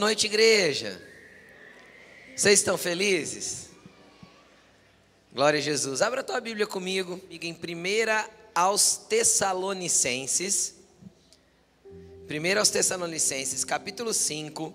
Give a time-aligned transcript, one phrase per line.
[0.00, 1.00] noite, igreja.
[2.34, 3.68] Vocês estão felizes?
[5.30, 6.00] Glória a Jesus.
[6.00, 7.56] Abra a tua Bíblia comigo, em 1
[8.54, 10.74] aos Tessalonicenses.
[12.28, 14.72] 1 aos Tessalonicenses, capítulo 5,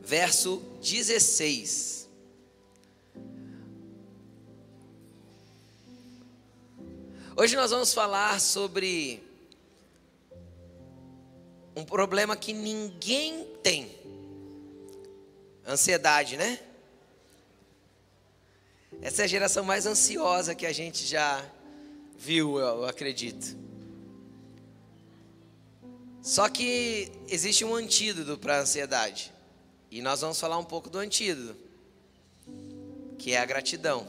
[0.00, 2.08] verso 16.
[7.36, 9.29] Hoje nós vamos falar sobre
[11.80, 13.90] um problema que ninguém tem.
[15.66, 16.60] Ansiedade, né?
[19.00, 21.42] Essa é a geração mais ansiosa que a gente já
[22.18, 23.56] viu, eu acredito.
[26.20, 29.32] Só que existe um antídoto para a ansiedade.
[29.90, 31.56] E nós vamos falar um pouco do antídoto,
[33.18, 34.06] que é a gratidão.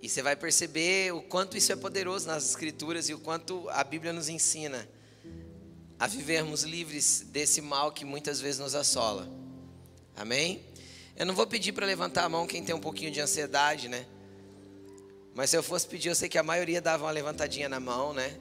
[0.00, 3.84] E você vai perceber o quanto isso é poderoso nas Escrituras e o quanto a
[3.84, 4.88] Bíblia nos ensina
[6.02, 9.30] a vivermos livres desse mal que muitas vezes nos assola.
[10.16, 10.60] Amém?
[11.14, 14.04] Eu não vou pedir para levantar a mão quem tem um pouquinho de ansiedade, né?
[15.32, 18.12] Mas se eu fosse pedir, eu sei que a maioria dava uma levantadinha na mão,
[18.12, 18.36] né?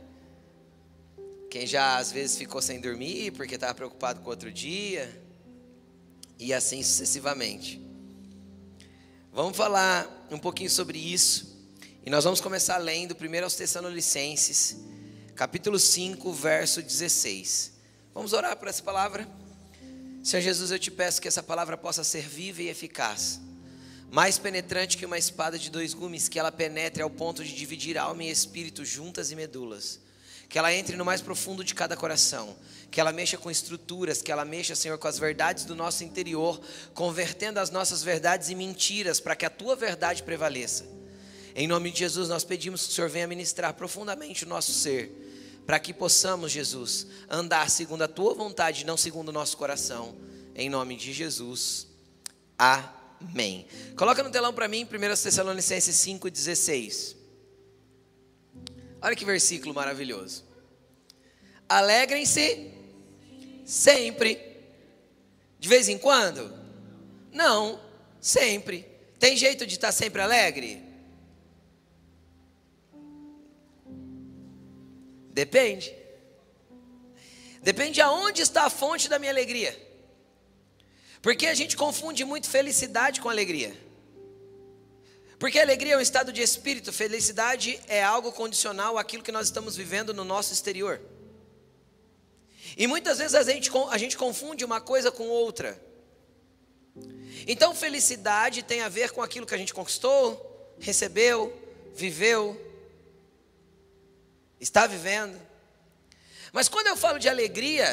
[1.51, 5.21] Quem já às vezes ficou sem dormir porque estava preocupado com outro dia,
[6.39, 7.79] e assim sucessivamente.
[9.31, 11.63] Vamos falar um pouquinho sobre isso,
[12.03, 14.77] e nós vamos começar lendo primeiro aos Tessalonicenses,
[15.35, 17.71] capítulo 5, verso 16.
[18.13, 19.27] Vamos orar por essa palavra?
[20.23, 23.39] Senhor Jesus, eu te peço que essa palavra possa ser viva e eficaz,
[24.11, 27.97] mais penetrante que uma espada de dois gumes, que ela penetre ao ponto de dividir
[27.97, 29.99] alma e espírito juntas e medulas,
[30.47, 32.55] que ela entre no mais profundo de cada coração,
[32.91, 36.61] que ela mexa com estruturas, que ela mexa, Senhor, com as verdades do nosso interior,
[36.93, 40.85] convertendo as nossas verdades em mentiras, para que a tua verdade prevaleça.
[41.55, 45.30] Em nome de Jesus, nós pedimos que o Senhor venha ministrar profundamente o nosso ser
[45.65, 50.15] para que possamos, Jesus, andar segundo a tua vontade, não segundo o nosso coração.
[50.55, 51.87] Em nome de Jesus.
[52.57, 53.65] Amém.
[53.95, 54.87] Coloca no telão para mim, 1
[55.23, 57.15] Tessalonicenses 5,16.
[59.01, 60.43] Olha que versículo maravilhoso.
[61.67, 62.71] Alegrem-se
[63.65, 64.39] sempre.
[65.57, 66.53] De vez em quando?
[67.31, 67.79] Não,
[68.19, 68.85] sempre.
[69.17, 70.90] Tem jeito de estar sempre alegre?
[75.33, 75.95] Depende.
[77.61, 79.77] Depende aonde está a fonte da minha alegria.
[81.21, 83.75] Porque a gente confunde muito felicidade com alegria.
[85.37, 89.75] Porque alegria é um estado de espírito, felicidade é algo condicional àquilo que nós estamos
[89.75, 91.01] vivendo no nosso exterior.
[92.77, 95.81] E muitas vezes a gente, a gente confunde uma coisa com outra.
[97.47, 101.51] Então, felicidade tem a ver com aquilo que a gente conquistou, recebeu,
[101.93, 102.59] viveu,
[104.61, 105.37] está vivendo.
[106.53, 107.87] Mas quando eu falo de alegria,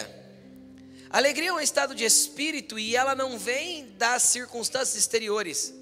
[1.09, 5.75] alegria é um estado de espírito e ela não vem das circunstâncias exteriores.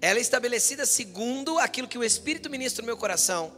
[0.00, 3.52] Ela é estabelecida segundo aquilo que o Espírito ministra no meu coração.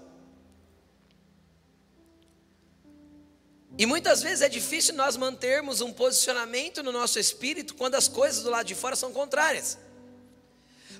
[3.76, 8.42] E muitas vezes é difícil nós mantermos um posicionamento no nosso espírito quando as coisas
[8.42, 9.78] do lado de fora são contrárias.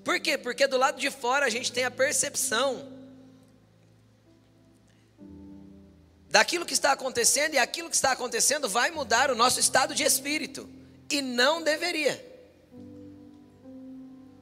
[0.04, 0.36] Por quê?
[0.36, 2.99] Porque do lado de fora a gente tem a percepção
[6.30, 10.04] daquilo que está acontecendo, e aquilo que está acontecendo vai mudar o nosso estado de
[10.04, 10.68] espírito,
[11.10, 12.24] e não deveria.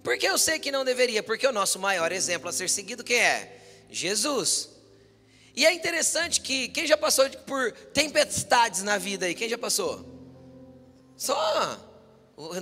[0.03, 1.23] Por que eu sei que não deveria?
[1.23, 3.61] Porque o nosso maior exemplo a ser seguido quem é?
[3.91, 4.69] Jesus.
[5.57, 10.07] E é interessante que quem já passou por tempestades na vida aí, quem já passou?
[11.17, 11.85] Só.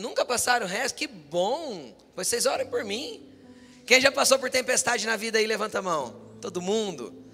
[0.01, 1.95] Nunca passaram o resto, que bom.
[2.15, 3.29] Vocês orem por mim.
[3.85, 6.37] Quem já passou por tempestade na vida aí, levanta a mão.
[6.41, 7.26] Todo mundo.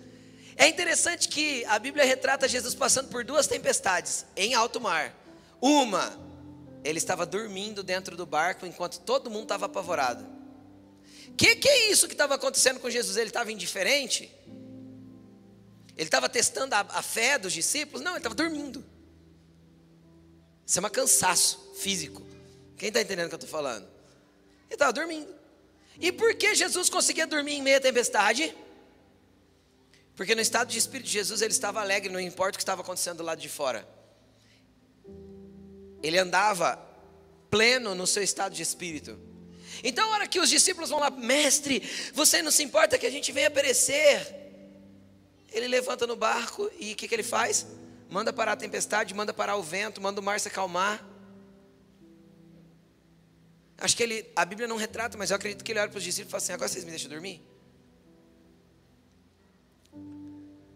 [0.57, 5.15] É interessante que a Bíblia retrata Jesus passando por duas tempestades em alto mar.
[5.61, 6.19] Uma,
[6.85, 10.27] ele estava dormindo dentro do barco enquanto todo mundo estava apavorado.
[11.29, 13.17] O que, que é isso que estava acontecendo com Jesus?
[13.17, 14.31] Ele estava indiferente?
[15.97, 18.03] Ele estava testando a, a fé dos discípulos?
[18.03, 18.85] Não, ele estava dormindo.
[20.67, 22.23] Isso é um cansaço físico.
[22.77, 23.85] Quem está entendendo o que eu estou falando?
[23.85, 25.33] Ele estava dormindo.
[26.01, 28.55] E por que Jesus conseguia dormir em meio à tempestade?
[30.15, 32.83] Porque no estado de espírito de Jesus ele estava alegre, não importa o que estava
[32.83, 33.89] acontecendo do lado de fora.
[36.03, 36.77] Ele andava
[37.51, 39.19] pleno no seu estado de espírito.
[39.83, 41.83] Então, a hora que os discípulos vão lá, mestre,
[42.13, 44.43] você não se importa que a gente venha perecer?
[45.51, 47.67] Ele levanta no barco e o que, que ele faz?
[48.09, 51.05] Manda parar a tempestade, manda parar o vento, manda o mar se acalmar.
[53.79, 56.05] Acho que ele, a Bíblia não retrata, mas eu acredito que ele olha para os
[56.05, 57.43] discípulos e fala assim: agora vocês me deixam dormir?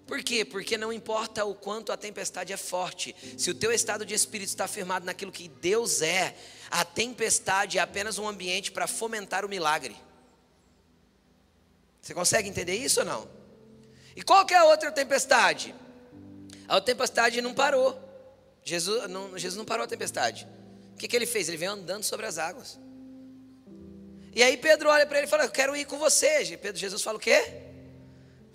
[0.07, 0.45] Por quê?
[0.45, 4.49] Porque não importa o quanto a tempestade é forte, se o teu estado de espírito
[4.49, 6.37] está firmado naquilo que Deus é,
[6.71, 9.97] a tempestade é apenas um ambiente para fomentar o milagre.
[12.01, 13.29] Você consegue entender isso ou não?
[14.15, 15.75] E qual que é a outra tempestade?
[16.69, 18.01] A tempestade não parou.
[18.63, 20.47] Jesus não, Jesus não parou a tempestade.
[20.95, 21.49] O que, que ele fez?
[21.49, 22.79] Ele veio andando sobre as águas.
[24.33, 26.57] E aí Pedro olha para ele e fala: Eu quero ir com você.
[26.57, 27.66] Pedro, Jesus fala o quê?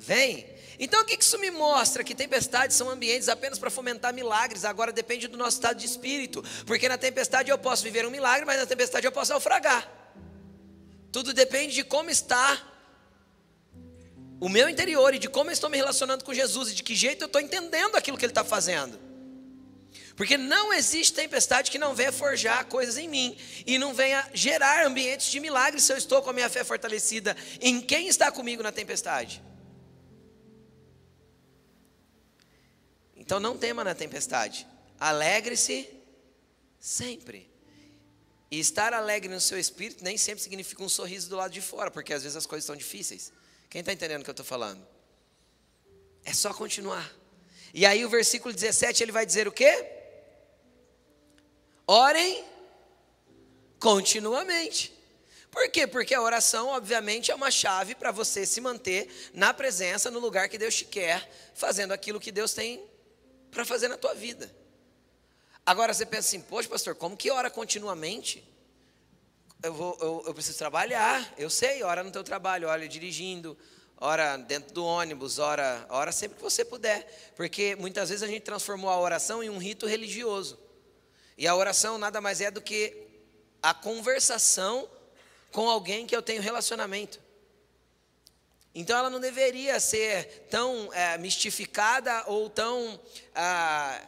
[0.01, 0.47] Vem.
[0.79, 2.03] Então o que isso me mostra?
[2.03, 4.65] Que tempestades são ambientes apenas para fomentar milagres.
[4.65, 6.43] Agora depende do nosso estado de espírito.
[6.65, 9.87] Porque na tempestade eu posso viver um milagre, mas na tempestade eu posso naufragar.
[11.11, 12.59] Tudo depende de como está
[14.39, 16.95] o meu interior e de como eu estou me relacionando com Jesus e de que
[16.95, 18.99] jeito eu estou entendendo aquilo que Ele está fazendo.
[20.15, 23.37] Porque não existe tempestade que não venha forjar coisas em mim
[23.67, 27.37] e não venha gerar ambientes de milagres se eu estou com a minha fé fortalecida
[27.59, 29.50] em quem está comigo na tempestade.
[33.21, 34.65] Então não tema na tempestade,
[34.99, 35.87] alegre-se
[36.79, 37.47] sempre.
[38.49, 41.91] E estar alegre no seu espírito nem sempre significa um sorriso do lado de fora,
[41.91, 43.31] porque às vezes as coisas são difíceis.
[43.69, 44.85] Quem está entendendo o que eu estou falando?
[46.25, 47.13] É só continuar.
[47.75, 49.85] E aí o versículo 17 ele vai dizer o quê?
[51.85, 52.43] Orem
[53.79, 54.91] continuamente.
[55.51, 55.85] Por quê?
[55.85, 60.49] Porque a oração, obviamente, é uma chave para você se manter na presença, no lugar
[60.49, 62.90] que Deus te quer, fazendo aquilo que Deus tem
[63.51, 64.49] para fazer na tua vida.
[65.65, 68.43] Agora você pensa assim, poxa, pastor, como que ora continuamente?
[69.61, 73.55] Eu, vou, eu, eu preciso trabalhar, eu sei, ora no teu trabalho, ora dirigindo,
[73.97, 77.33] ora dentro do ônibus, ora, ora sempre que você puder.
[77.35, 80.57] Porque muitas vezes a gente transformou a oração em um rito religioso.
[81.37, 83.07] E a oração nada mais é do que
[83.61, 84.89] a conversação
[85.51, 87.19] com alguém que eu tenho relacionamento.
[88.73, 92.99] Então ela não deveria ser tão é, mistificada ou tão
[93.35, 94.01] ah,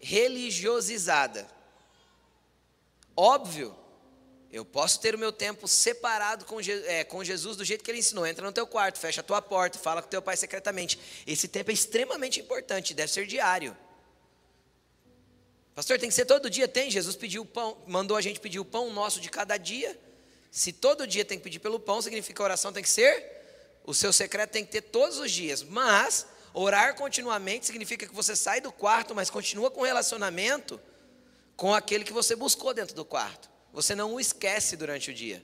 [0.00, 1.46] religiosizada.
[3.16, 3.74] Óbvio,
[4.52, 7.98] eu posso ter o meu tempo separado com, é, com Jesus do jeito que ele
[7.98, 8.26] ensinou.
[8.26, 10.98] Entra no teu quarto, fecha a tua porta, fala com teu pai secretamente.
[11.26, 13.76] Esse tempo é extremamente importante, deve ser diário.
[15.74, 16.66] Pastor, tem que ser todo dia?
[16.66, 16.90] Tem.
[16.90, 19.98] Jesus pediu pão, mandou a gente pedir o pão nosso de cada dia.
[20.50, 23.35] Se todo dia tem que pedir pelo pão, significa que a oração tem que ser.
[23.86, 25.62] O seu secreto tem que ter todos os dias.
[25.62, 30.80] Mas orar continuamente significa que você sai do quarto, mas continua com relacionamento
[31.56, 33.48] com aquele que você buscou dentro do quarto.
[33.72, 35.42] Você não o esquece durante o dia.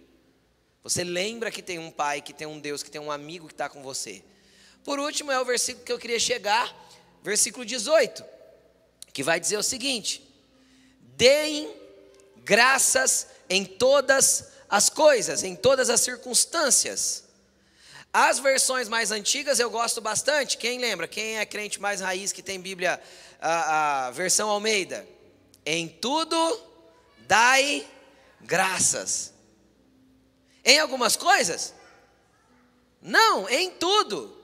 [0.83, 3.55] Você lembra que tem um pai, que tem um Deus, que tem um amigo que
[3.55, 4.23] está com você.
[4.85, 6.75] Por último, é o versículo que eu queria chegar,
[7.23, 8.33] versículo 18
[9.13, 10.23] que vai dizer o seguinte:
[11.17, 11.75] deem
[12.45, 17.22] graças em todas as coisas, em todas as circunstâncias.
[18.13, 20.59] As versões mais antigas eu gosto bastante.
[20.59, 21.09] Quem lembra?
[21.09, 23.01] Quem é crente mais raiz que tem Bíblia,
[23.41, 25.09] a, a versão Almeida?
[25.65, 26.37] Em tudo
[27.21, 27.89] dai
[28.41, 29.33] graças.
[30.63, 31.73] Em algumas coisas?
[33.01, 34.39] Não, em tudo.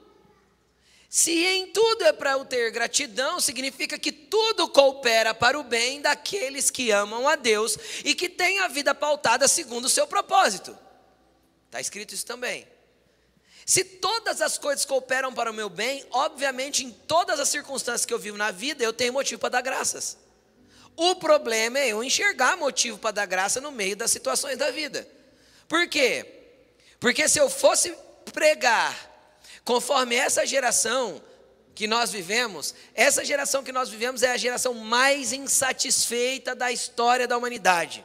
[1.10, 6.00] Se em tudo é para eu ter gratidão, significa que tudo coopera para o bem
[6.00, 10.76] daqueles que amam a Deus e que têm a vida pautada segundo o seu propósito.
[11.66, 12.66] Está escrito isso também.
[13.68, 18.14] Se todas as coisas cooperam para o meu bem, obviamente em todas as circunstâncias que
[18.14, 20.16] eu vivo na vida, eu tenho motivo para dar graças.
[20.96, 25.06] O problema é eu enxergar motivo para dar graça no meio das situações da vida.
[25.68, 26.24] Por quê?
[26.98, 27.94] Porque se eu fosse
[28.32, 29.08] pregar
[29.68, 31.22] Conforme essa geração
[31.74, 37.28] que nós vivemos, essa geração que nós vivemos é a geração mais insatisfeita da história
[37.28, 38.02] da humanidade.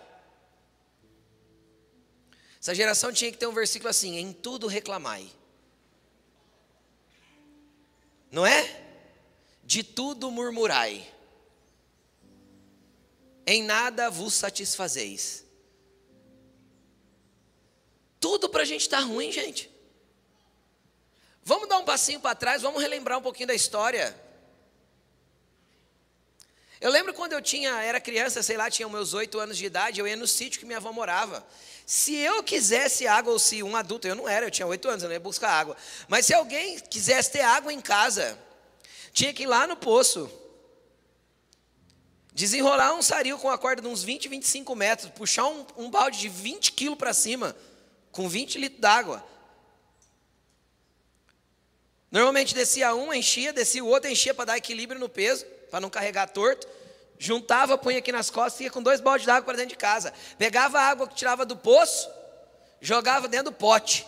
[2.59, 5.31] Essa geração tinha que ter um versículo assim: em tudo reclamai.
[8.33, 8.81] Não é?
[9.63, 11.07] De tudo murmurai.
[13.45, 15.45] Em nada vos satisfazeis.
[18.19, 19.69] Tudo para a gente estar tá ruim, gente.
[21.43, 24.19] Vamos dar um passinho para trás, vamos relembrar um pouquinho da história.
[26.83, 30.01] Eu lembro quando eu tinha, era criança, sei lá, tinha meus oito anos de idade,
[30.01, 31.41] eu ia no sítio que minha avó morava.
[31.85, 35.01] Se eu quisesse água, ou se um adulto, eu não era, eu tinha oito anos,
[35.01, 35.77] eu não ia buscar água.
[36.09, 38.37] Mas se alguém quisesse ter água em casa,
[39.13, 40.29] tinha que ir lá no poço,
[42.33, 46.19] desenrolar um saril com a corda de uns 20, 25 metros, puxar um, um balde
[46.19, 47.55] de 20 quilos para cima,
[48.11, 49.25] com 20 litros d'água.
[52.11, 55.89] Normalmente descia um, enchia, descia o outro, enchia para dar equilíbrio no peso, para não
[55.89, 56.67] carregar torto.
[57.17, 59.75] Juntava, punha aqui nas costas e ia com dois baldes de água para dentro de
[59.75, 60.13] casa.
[60.37, 62.07] Pegava a água que tirava do poço,
[62.79, 64.05] jogava dentro do pote.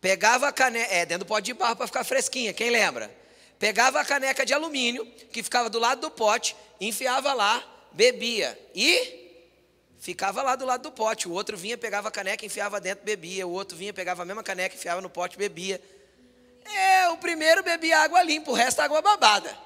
[0.00, 3.14] Pegava a caneca, é, dentro do pote de barro para ficar fresquinha, quem lembra?
[3.58, 7.62] Pegava a caneca de alumínio, que ficava do lado do pote, enfiava lá,
[7.92, 9.44] bebia e
[9.98, 11.28] ficava lá do lado do pote.
[11.28, 13.46] O outro vinha, pegava a caneca, enfiava dentro, bebia.
[13.46, 15.78] O outro vinha, pegava a mesma caneca, enfiava no pote, bebia.
[16.76, 19.56] É, o primeiro bebia água limpa, o resto água babada.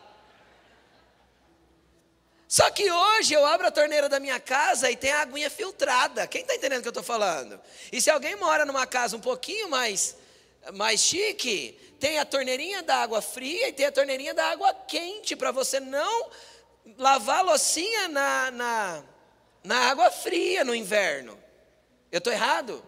[2.48, 6.26] Só que hoje eu abro a torneira da minha casa e tem a aguinha filtrada.
[6.26, 7.60] Quem está entendendo o que eu estou falando?
[7.90, 10.16] E se alguém mora numa casa um pouquinho mais,
[10.72, 15.34] mais chique, tem a torneirinha da água fria e tem a torneirinha da água quente,
[15.34, 16.30] para você não
[16.96, 19.02] lavar a loucinha na, na,
[19.64, 21.36] na água fria no inverno.
[22.12, 22.84] Eu estou errado?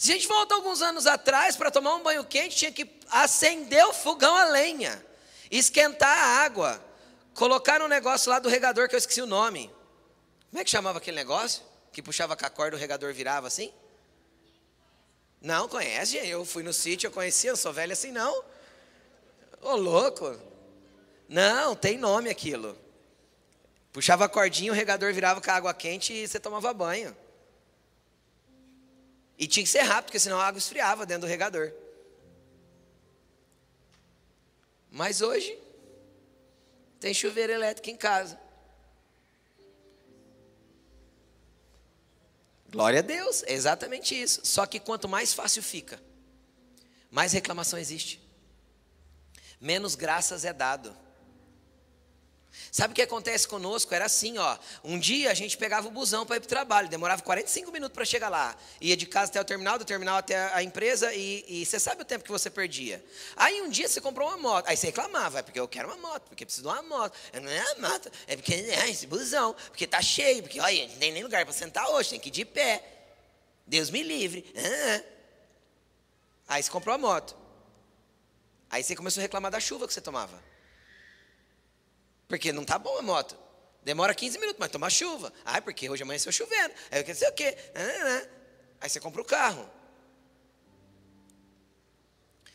[0.00, 3.84] Se a gente volta alguns anos atrás, para tomar um banho quente, tinha que acender
[3.84, 5.04] o fogão a lenha
[5.50, 6.82] esquentar a água,
[7.34, 9.70] colocar um negócio lá do regador que eu esqueci o nome.
[10.48, 11.62] Como é que chamava aquele negócio?
[11.92, 13.70] Que puxava com a corda, o regador virava assim?
[15.38, 18.42] Não, conhece, eu fui no sítio, eu conhecia, não sou velho assim não.
[19.60, 20.40] Ô louco.
[21.28, 22.74] Não, tem nome aquilo.
[23.92, 27.14] Puxava a cordinha, o regador virava com a água quente e você tomava banho.
[29.40, 31.72] E tinha que ser rápido, porque senão a água esfriava dentro do regador.
[34.90, 35.58] Mas hoje
[37.00, 38.38] tem chuveiro elétrico em casa.
[42.68, 44.42] Glória a Deus, é exatamente isso.
[44.44, 45.98] Só que quanto mais fácil fica,
[47.10, 48.20] mais reclamação existe,
[49.58, 50.94] menos graças é dado.
[52.72, 53.94] Sabe o que acontece conosco?
[53.94, 54.58] Era assim, ó.
[54.84, 57.94] Um dia a gente pegava o busão para ir para o trabalho, demorava 45 minutos
[57.94, 58.56] para chegar lá.
[58.80, 62.02] Ia de casa até o terminal, do terminal até a empresa, e, e, você sabe
[62.02, 63.04] o tempo que você perdia.
[63.36, 65.96] Aí um dia você comprou uma moto, aí você reclamava, é porque eu quero uma
[65.96, 67.16] moto, porque preciso de uma moto.
[67.40, 70.96] Não é a moto, é porque é esse busão, porque tá cheio, porque olha, não
[70.96, 72.84] tem nem lugar para sentar hoje, tem que ir de pé.
[73.66, 74.52] Deus me livre.
[74.56, 75.02] Ah.
[76.48, 77.36] Aí você comprou a moto.
[78.68, 80.49] Aí você começou a reclamar da chuva que você tomava.
[82.30, 83.36] Porque não tá bom a moto.
[83.82, 85.32] Demora 15 minutos, mas toma chuva.
[85.44, 86.72] Ah, porque hoje amanheceu chovendo.
[86.88, 87.58] Aí eu quero sei o quê.
[88.80, 89.68] Aí você compra o carro.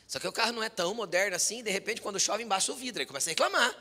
[0.08, 2.76] Só que o carro não é tão moderno assim, de repente, quando chove, embaixo o
[2.78, 3.02] vidro.
[3.02, 3.76] Aí começa a reclamar.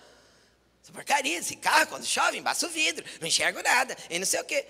[0.83, 3.05] Essa porcaria, esse carro, quando chove, embaixo o vidro.
[3.21, 3.97] Não enxergo nada.
[4.11, 4.67] E não sei o quê.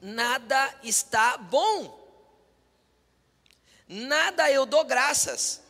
[0.00, 1.98] Nada está bom.
[3.88, 5.60] Nada eu dou graças.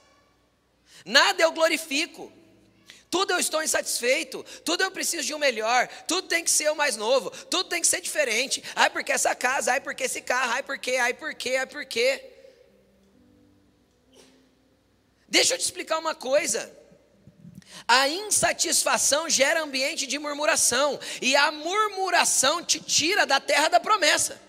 [1.02, 2.30] Nada eu glorifico.
[3.10, 6.76] Tudo eu estou insatisfeito, tudo eu preciso de um melhor, tudo tem que ser o
[6.76, 8.62] mais novo, tudo tem que ser diferente.
[8.76, 12.22] Ai, porque essa casa, ai, porque esse carro, ai, porque, ai, porque, ai, porque.
[15.26, 16.76] Deixa eu te explicar uma coisa.
[17.86, 24.47] A insatisfação gera ambiente de murmuração, e a murmuração te tira da terra da promessa.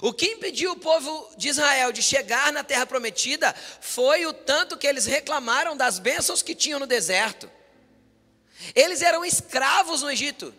[0.00, 4.76] O que impediu o povo de Israel de chegar na terra prometida foi o tanto
[4.76, 7.50] que eles reclamaram das bênçãos que tinham no deserto.
[8.74, 10.54] Eles eram escravos no Egito.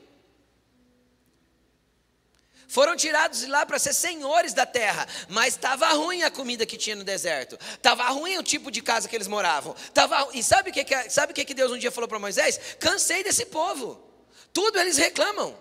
[2.68, 6.78] Foram tirados de lá para ser senhores da terra, mas estava ruim a comida que
[6.78, 7.58] tinha no deserto.
[7.74, 9.76] Estava ruim o tipo de casa que eles moravam.
[9.92, 12.60] Tava, e sabe o que, sabe o que Deus um dia falou para Moisés?
[12.80, 14.00] Cansei desse povo.
[14.54, 15.58] Tudo eles reclamam.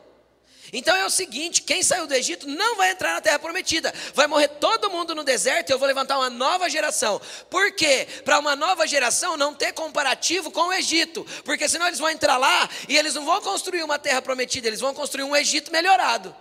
[0.72, 4.26] Então é o seguinte: quem saiu do Egito não vai entrar na terra prometida, vai
[4.26, 7.20] morrer todo mundo no deserto e eu vou levantar uma nova geração.
[7.48, 8.06] Por quê?
[8.24, 12.36] Para uma nova geração não ter comparativo com o Egito, porque senão eles vão entrar
[12.36, 16.34] lá e eles não vão construir uma terra prometida, eles vão construir um Egito melhorado.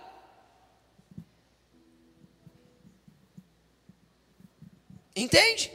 [5.16, 5.72] Entende?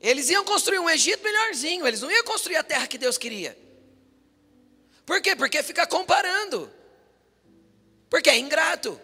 [0.00, 3.59] Eles iam construir um Egito melhorzinho, eles não iam construir a terra que Deus queria.
[5.10, 5.34] Por quê?
[5.34, 6.72] Porque fica comparando.
[8.08, 9.00] Porque é ingrato.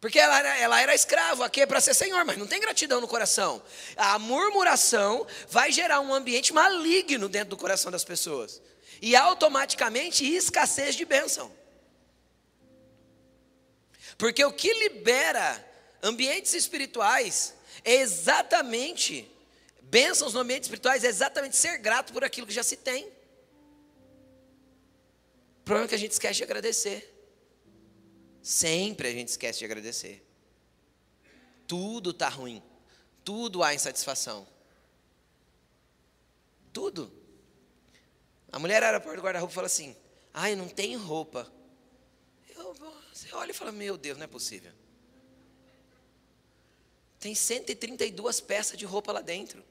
[0.00, 3.00] Porque ela era, ela era escravo, aqui é para ser senhor, mas não tem gratidão
[3.00, 3.62] no coração.
[3.96, 8.60] A murmuração vai gerar um ambiente maligno dentro do coração das pessoas.
[9.00, 11.48] E automaticamente escassez de bênção.
[14.18, 15.64] Porque o que libera
[16.02, 19.30] ambientes espirituais é exatamente,
[19.80, 23.16] bênçãos no ambiente espiritual é exatamente ser grato por aquilo que já se tem
[25.68, 27.14] problema é que a gente esquece de agradecer.
[28.42, 30.24] Sempre a gente esquece de agradecer.
[31.66, 32.62] Tudo está ruim.
[33.22, 34.46] Tudo há insatisfação.
[36.72, 37.12] Tudo.
[38.50, 39.94] A mulher era a porta do guarda-roupa e falou assim:
[40.32, 41.52] Ai, não tem roupa.
[42.56, 42.74] Eu,
[43.12, 44.72] você olha e fala: Meu Deus, não é possível.
[47.20, 49.62] Tem 132 peças de roupa lá dentro.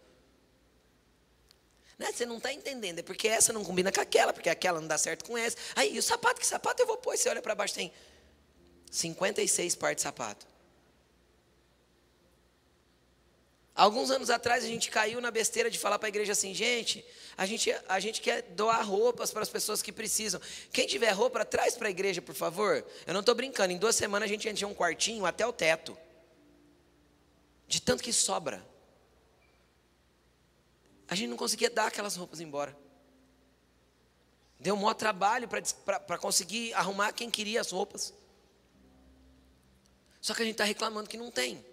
[1.98, 2.12] Né?
[2.12, 3.00] Você não está entendendo.
[3.00, 5.58] É porque essa não combina com aquela, porque aquela não dá certo com essa.
[5.76, 7.18] Aí, o sapato, que sapato eu vou pôr?
[7.18, 7.92] Você olha para baixo, tem
[8.92, 10.46] 56 partes de sapato.
[13.78, 17.06] Alguns anos atrás a gente caiu na besteira de falar para a igreja assim, gente,
[17.38, 20.42] a gente, a gente quer doar roupas para as pessoas que precisam.
[20.72, 22.84] Quem tiver roupa, traz para a igreja, por favor.
[23.06, 25.96] Eu não estou brincando, em duas semanas a gente encheu um quartinho até o teto.
[27.68, 28.66] De tanto que sobra.
[31.08, 32.78] A gente não conseguia dar aquelas roupas embora.
[34.60, 38.14] Deu um maior trabalho para conseguir arrumar quem queria as roupas.
[40.20, 41.64] Só que a gente está reclamando que não tem.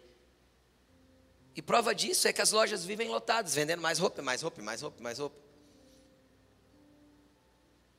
[1.57, 4.83] E prova disso é que as lojas vivem lotadas, vendendo mais roupa, mais roupa, mais
[4.83, 5.37] roupa, mais roupa.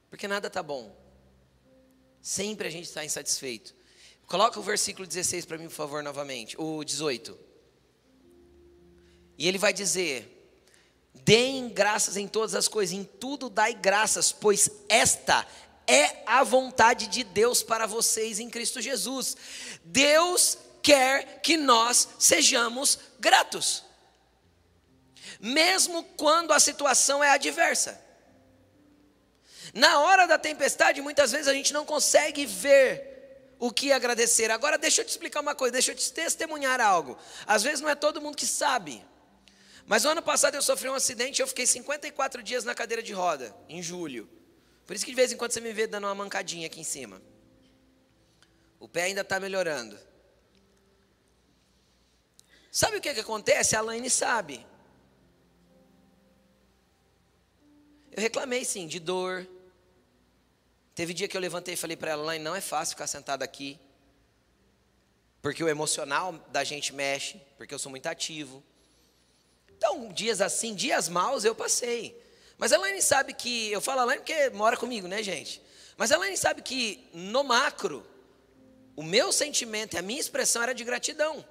[0.09, 0.95] Porque nada está bom.
[2.21, 3.75] Sempre a gente está insatisfeito.
[4.27, 6.59] Coloca o versículo 16 para mim, por favor, novamente.
[6.59, 7.37] O 18.
[9.37, 10.34] E ele vai dizer:
[11.23, 15.45] Deem graças em todas as coisas, em tudo dai graças, pois esta
[15.87, 19.35] é a vontade de Deus para vocês em Cristo Jesus.
[19.83, 23.83] Deus quer que nós sejamos gratos,
[25.39, 27.99] mesmo quando a situação é adversa.
[29.73, 34.51] Na hora da tempestade, muitas vezes a gente não consegue ver o que agradecer.
[34.51, 37.17] Agora, deixa eu te explicar uma coisa, deixa eu te testemunhar algo.
[37.45, 39.03] Às vezes não é todo mundo que sabe.
[39.85, 43.03] Mas no ano passado eu sofri um acidente e eu fiquei 54 dias na cadeira
[43.03, 44.27] de roda, em julho.
[44.85, 46.83] Por isso que de vez em quando você me vê dando uma mancadinha aqui em
[46.83, 47.21] cima.
[48.79, 49.97] O pé ainda está melhorando.
[52.71, 53.75] Sabe o que, que acontece?
[53.75, 54.65] A Laine sabe.
[58.11, 59.47] Eu reclamei sim de dor.
[60.93, 63.45] Teve dia que eu levantei e falei para ela, Laine, não é fácil ficar sentada
[63.45, 63.79] aqui.
[65.41, 68.63] Porque o emocional da gente mexe, porque eu sou muito ativo.
[69.77, 72.19] Então, dias assim, dias maus eu passei.
[72.57, 75.61] Mas a Laine sabe que, eu falo a Laine porque mora comigo, né, gente?
[75.97, 78.05] Mas a Laine sabe que, no macro,
[78.95, 81.45] o meu sentimento e a minha expressão era de gratidão.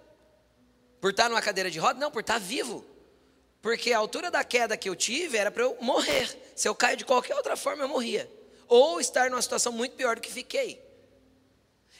[1.00, 2.00] Por estar numa cadeira de roda?
[2.00, 2.84] Não, por estar vivo.
[3.60, 6.28] Porque a altura da queda que eu tive era para eu morrer.
[6.54, 8.30] Se eu caio de qualquer outra forma, eu morria.
[8.66, 10.82] Ou estar numa situação muito pior do que fiquei.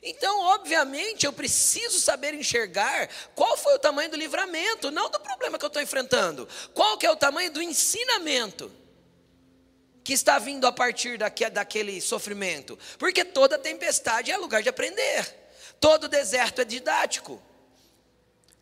[0.06, 5.58] Então, obviamente, eu preciso saber enxergar qual foi o tamanho do livramento, não do problema
[5.58, 6.46] que eu estou enfrentando.
[6.74, 8.70] Qual que é o tamanho do ensinamento
[10.04, 12.78] que está vindo a partir daquele sofrimento.
[12.98, 15.34] Porque toda tempestade é lugar de aprender.
[15.80, 17.42] Todo deserto é didático.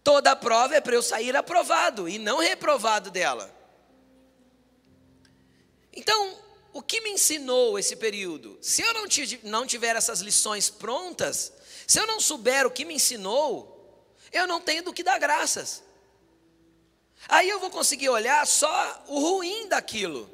[0.05, 3.53] Toda prova é para eu sair aprovado e não reprovado dela.
[5.93, 6.39] Então,
[6.73, 8.59] o que me ensinou esse período?
[8.63, 8.95] Se eu
[9.43, 11.53] não tiver essas lições prontas,
[11.87, 15.83] se eu não souber o que me ensinou, eu não tenho do que dar graças.
[17.29, 20.31] Aí eu vou conseguir olhar só o ruim daquilo.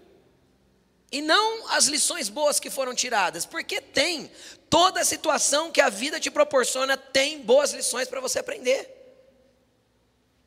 [1.11, 4.31] E não as lições boas que foram tiradas, porque tem.
[4.71, 8.95] Toda situação que a vida te proporciona tem boas lições para você aprender.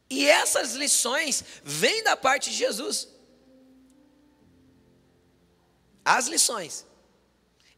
[0.09, 3.07] E essas lições vêm da parte de Jesus.
[6.03, 6.85] As lições.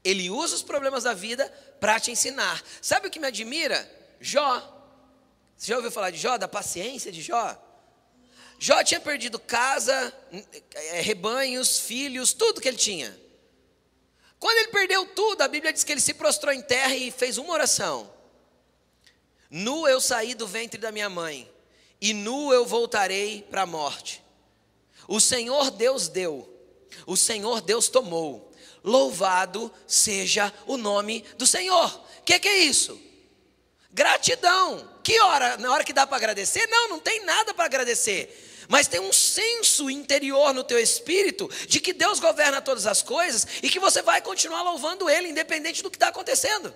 [0.04, 1.48] Ele usa os problemas da vida
[1.80, 2.62] para te ensinar.
[2.82, 3.90] Sabe o que me admira?
[4.20, 4.70] Jó.
[5.58, 7.58] Você já ouviu falar de Jó, da paciência de Jó?
[8.60, 10.14] Jó tinha perdido casa,
[10.74, 13.18] é, rebanhos, filhos, tudo que ele tinha.
[14.40, 17.38] Quando ele perdeu tudo, a Bíblia diz que ele se prostrou em terra e fez
[17.38, 18.12] uma oração:
[19.50, 21.50] Nu eu saí do ventre da minha mãe,
[22.02, 24.24] e nu eu voltarei para a morte.
[25.08, 26.53] O Senhor Deus deu,
[27.06, 28.52] o Senhor Deus tomou.
[28.84, 31.88] Louvado seja o nome do Senhor.
[32.20, 33.00] O que, que, é isso?
[33.92, 34.90] Gratidão.
[35.04, 35.58] Que hora?
[35.58, 36.68] Na hora que dá para agradecer?
[36.68, 38.66] Não, não tem nada para agradecer.
[38.68, 43.46] Mas tem um senso interior no teu espírito de que Deus governa todas as coisas
[43.62, 46.74] e que você vai continuar louvando Ele, independente do que está acontecendo.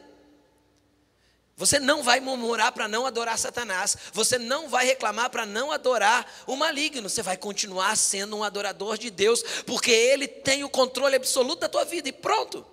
[1.57, 3.97] Você não vai murmurar para não adorar Satanás.
[4.13, 7.09] Você não vai reclamar para não adorar o maligno.
[7.09, 11.67] Você vai continuar sendo um adorador de Deus, porque Ele tem o controle absoluto da
[11.67, 12.07] tua vida.
[12.07, 12.63] E pronto.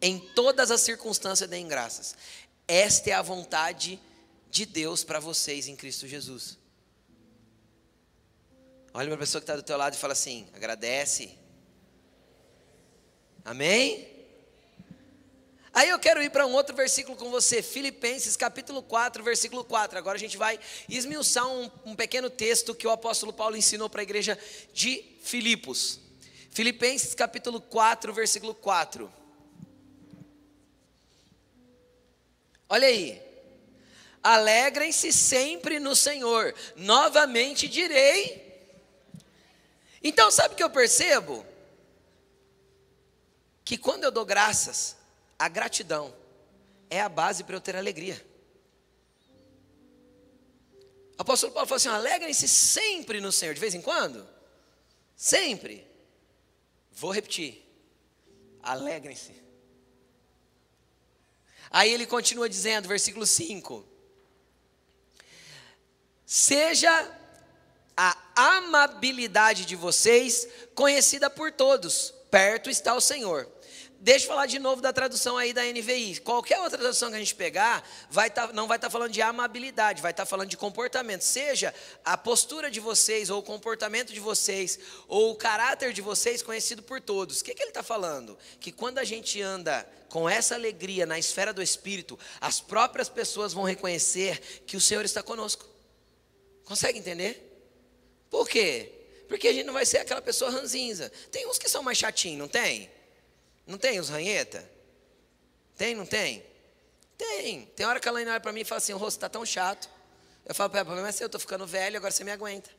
[0.00, 2.14] Em todas as circunstâncias, deem graças.
[2.68, 4.00] Esta é a vontade
[4.48, 6.56] de Deus para vocês em Cristo Jesus.
[8.94, 11.36] Olha para a pessoa que está do teu lado e fala assim: agradece.
[13.44, 14.17] Amém?
[15.78, 19.96] Aí eu quero ir para um outro versículo com você, Filipenses capítulo 4, versículo 4.
[19.96, 24.00] Agora a gente vai esmiuçar um, um pequeno texto que o apóstolo Paulo ensinou para
[24.00, 24.36] a igreja
[24.74, 26.00] de Filipos.
[26.50, 29.08] Filipenses capítulo 4, versículo 4.
[32.68, 33.22] Olha aí.
[34.20, 36.56] Alegrem-se sempre no Senhor.
[36.74, 38.68] Novamente direi.
[40.02, 41.46] Então, sabe o que eu percebo?
[43.64, 44.97] Que quando eu dou graças,
[45.38, 46.14] a gratidão
[46.90, 48.26] é a base para eu ter alegria.
[51.18, 54.26] O apóstolo Paulo falou assim: alegrem-se sempre no Senhor, de vez em quando?
[55.16, 55.86] Sempre.
[56.92, 57.64] Vou repetir.
[58.62, 59.32] Alegrem-se.
[61.70, 63.86] Aí ele continua dizendo, versículo 5:
[66.24, 66.90] Seja
[67.96, 73.50] a amabilidade de vocês conhecida por todos, perto está o Senhor.
[74.00, 76.20] Deixa eu falar de novo da tradução aí da NVI.
[76.20, 79.20] Qualquer outra tradução que a gente pegar, vai tá, não vai estar tá falando de
[79.20, 81.22] amabilidade, vai estar tá falando de comportamento.
[81.22, 86.42] Seja a postura de vocês, ou o comportamento de vocês, ou o caráter de vocês
[86.42, 87.40] conhecido por todos.
[87.40, 88.38] O que, que ele está falando?
[88.60, 93.52] Que quando a gente anda com essa alegria na esfera do Espírito, as próprias pessoas
[93.52, 95.66] vão reconhecer que o Senhor está conosco.
[96.64, 97.44] Consegue entender?
[98.30, 98.92] Por quê?
[99.26, 101.10] Porque a gente não vai ser aquela pessoa ranzinza.
[101.32, 102.88] Tem uns que são mais chatinhos, não tem?
[103.68, 104.68] Não tem os ranheta?
[105.76, 106.42] Tem, não tem?
[107.18, 107.66] Tem.
[107.66, 109.44] Tem hora que a Laine olha para mim e fala assim: o rosto está tão
[109.44, 109.88] chato.
[110.46, 112.32] Eu falo para ela: o problema é seu, eu estou ficando velho, agora você me
[112.32, 112.70] aguenta.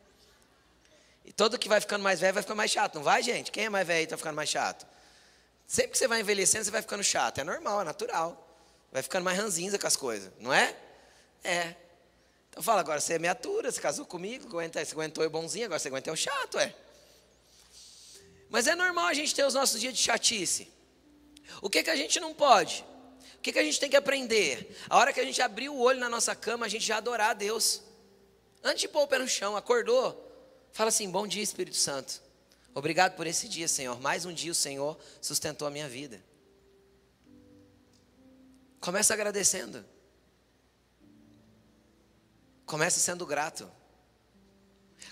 [1.24, 3.52] E todo que vai ficando mais velho vai ficando mais chato, não vai, gente?
[3.52, 4.88] Quem é mais velho e está ficando mais chato?
[5.68, 7.38] Sempre que você vai envelhecendo, você vai ficando chato.
[7.38, 8.48] É normal, é natural.
[8.92, 10.76] Vai ficando mais ranzinza com as coisas, não é?
[11.44, 11.76] É.
[12.50, 15.66] Então fala, agora você é minha atura, você casou comigo, aguenta, você aguentou eu bonzinho,
[15.66, 16.74] agora você aguenta eu chato, é.
[18.50, 20.79] Mas é normal a gente ter os nossos dias de chatice.
[21.62, 22.86] O que, que a gente não pode?
[23.36, 24.76] O que, que a gente tem que aprender?
[24.90, 27.32] A hora que a gente abrir o olho na nossa cama, a gente já adorar
[27.32, 27.82] a Deus.
[28.64, 30.14] Antes de pôr o pé no chão, acordou,
[30.72, 32.22] fala assim: Bom dia, Espírito Santo.
[32.74, 34.00] Obrigado por esse dia, Senhor.
[34.00, 36.24] Mais um dia o Senhor sustentou a minha vida.
[38.80, 39.86] Começa agradecendo.
[42.66, 43.70] Começa sendo grato.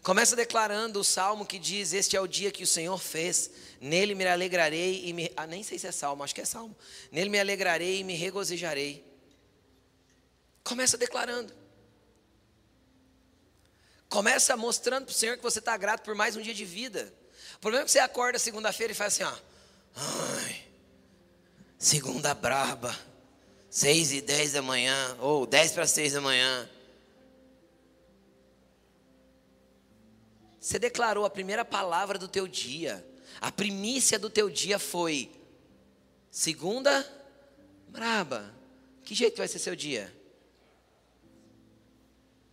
[0.03, 3.49] Começa declarando o salmo que diz: Este é o dia que o Senhor fez,
[3.81, 5.31] nele me alegrarei e me.
[5.35, 6.75] Ah, nem sei se é salmo, acho que é salmo.
[7.11, 9.05] Nele me alegrarei e me regozijarei.
[10.63, 11.53] Começa declarando.
[14.09, 17.13] Começa mostrando para o Senhor que você está grato por mais um dia de vida.
[17.55, 19.33] O problema é que você acorda segunda-feira e faz assim, ó.
[19.95, 20.63] Ai,
[21.77, 22.97] segunda braba.
[23.69, 26.69] Seis e dez da manhã, ou dez para seis da manhã.
[30.67, 33.01] Você declarou a primeira palavra do teu dia.
[33.39, 35.31] A primícia do teu dia foi
[36.29, 37.07] segunda
[37.87, 38.53] braba.
[39.05, 40.13] Que jeito vai ser seu dia?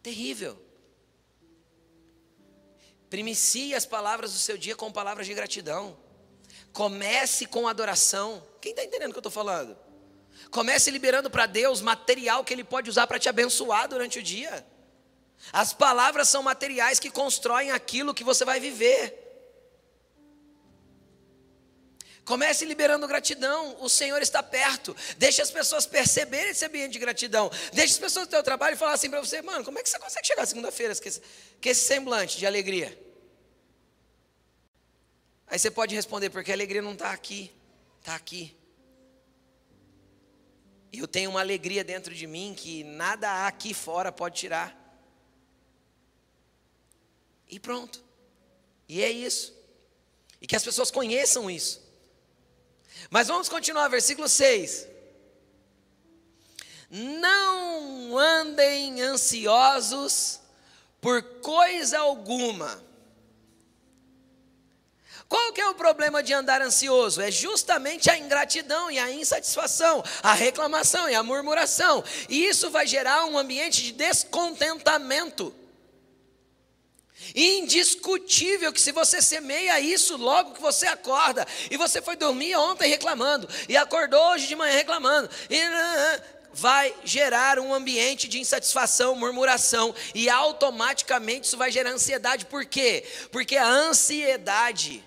[0.00, 0.56] Terrível.
[3.10, 5.98] Primicie as palavras do seu dia com palavras de gratidão.
[6.72, 8.46] Comece com adoração.
[8.60, 9.76] Quem está entendendo o que eu estou falando?
[10.52, 14.64] Comece liberando para Deus material que Ele pode usar para te abençoar durante o dia.
[15.52, 19.24] As palavras são materiais que constroem aquilo que você vai viver.
[22.24, 24.96] Comece liberando gratidão, o Senhor está perto.
[25.18, 27.50] Deixe as pessoas perceberem esse ambiente de gratidão.
[27.72, 29.98] Deixe as pessoas do teu trabalho falar assim para você, mano, como é que você
[29.98, 32.98] consegue chegar segunda-feira com, com esse semblante de alegria?
[35.46, 37.52] Aí você pode responder, porque a alegria não está aqui,
[38.00, 38.56] está aqui.
[40.90, 44.83] E eu tenho uma alegria dentro de mim que nada aqui fora pode tirar.
[47.54, 48.02] E pronto.
[48.88, 49.54] E é isso.
[50.40, 51.80] E que as pessoas conheçam isso.
[53.08, 54.88] Mas vamos continuar, versículo 6.
[56.90, 60.40] Não andem ansiosos
[61.00, 62.82] por coisa alguma.
[65.28, 67.20] Qual que é o problema de andar ansioso?
[67.20, 72.02] É justamente a ingratidão e a insatisfação, a reclamação e a murmuração.
[72.28, 75.54] E isso vai gerar um ambiente de descontentamento.
[77.34, 82.88] Indiscutível que se você semeia isso logo que você acorda, e você foi dormir ontem
[82.88, 85.58] reclamando, e acordou hoje de manhã reclamando, e
[86.52, 92.46] vai gerar um ambiente de insatisfação, murmuração, e automaticamente isso vai gerar ansiedade.
[92.46, 93.04] Por quê?
[93.32, 95.04] Porque a ansiedade,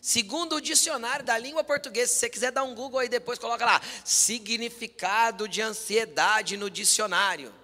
[0.00, 3.64] segundo o dicionário da língua portuguesa, se você quiser dar um Google aí depois, coloca
[3.64, 7.54] lá, significado de ansiedade no dicionário.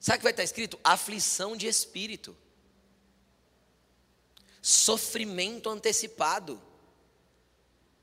[0.00, 0.80] Sabe o que vai estar escrito?
[0.82, 2.34] Aflição de espírito,
[4.62, 6.60] sofrimento antecipado.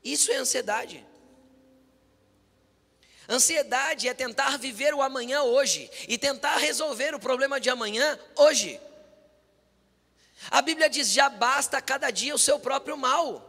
[0.02, 1.04] Isso é ansiedade.
[3.28, 8.80] Ansiedade é tentar viver o amanhã hoje e tentar resolver o problema de amanhã hoje.
[10.52, 13.44] A Bíblia diz: já basta cada dia o seu próprio mal.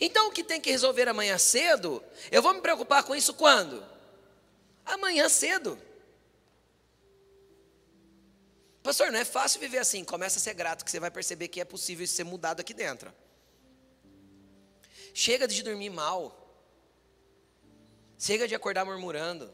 [0.00, 2.02] Então o que tem que resolver amanhã cedo,
[2.32, 3.93] eu vou me preocupar com isso quando?
[4.84, 5.78] Amanhã cedo.
[8.82, 10.04] Pastor, não é fácil viver assim.
[10.04, 12.74] Começa a ser grato, que você vai perceber que é possível isso ser mudado aqui
[12.74, 13.12] dentro.
[15.14, 16.40] Chega de dormir mal.
[18.18, 19.50] Chega de acordar murmurando.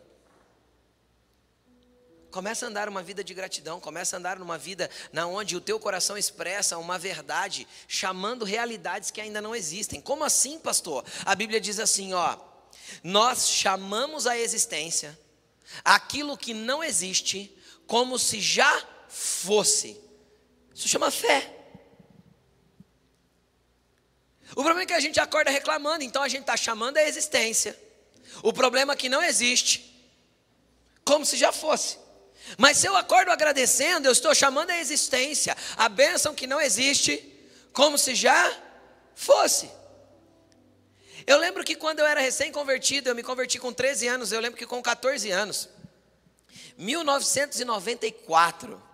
[2.30, 5.60] Começa a andar uma vida de gratidão, começa a andar numa vida na onde o
[5.60, 10.00] teu coração expressa uma verdade, chamando realidades que ainda não existem.
[10.00, 11.04] Como assim, pastor?
[11.24, 12.36] A Bíblia diz assim, ó:
[13.02, 15.18] Nós chamamos a existência
[15.84, 20.00] aquilo que não existe como se já fosse.
[20.74, 21.56] Isso chama fé.
[24.52, 27.78] O problema é que a gente acorda reclamando, então a gente está chamando a existência.
[28.42, 30.08] O problema é que não existe,
[31.04, 31.98] como se já fosse.
[32.56, 37.22] Mas se eu acordo agradecendo, eu estou chamando a existência, a bênção que não existe,
[37.72, 38.52] como se já
[39.14, 39.70] fosse.
[41.26, 44.58] Eu lembro que quando eu era recém-convertido, eu me converti com 13 anos, eu lembro
[44.58, 45.70] que com 14 anos,
[46.76, 48.90] 1994,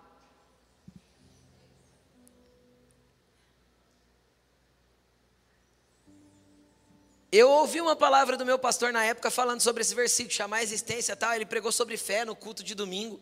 [7.31, 10.63] Eu ouvi uma palavra do meu pastor na época falando sobre esse versículo, chamar a
[10.63, 11.35] existência tal.
[11.35, 13.21] Ele pregou sobre fé no culto de domingo.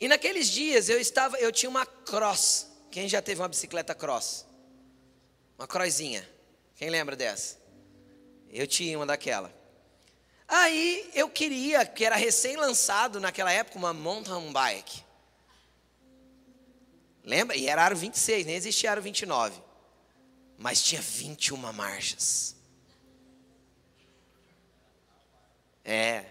[0.00, 2.68] E naqueles dias eu estava, eu tinha uma cross.
[2.90, 4.46] Quem já teve uma bicicleta cross?
[5.58, 6.28] Uma crossinha.
[6.76, 7.57] Quem lembra dessa?
[8.52, 9.52] Eu tinha uma daquela.
[10.46, 15.04] Aí eu queria, que era recém-lançado naquela época, uma mountain bike.
[17.22, 17.54] Lembra?
[17.54, 19.60] E era aro 26, nem existia aro 29.
[20.56, 22.56] Mas tinha 21 marchas.
[25.84, 26.24] É.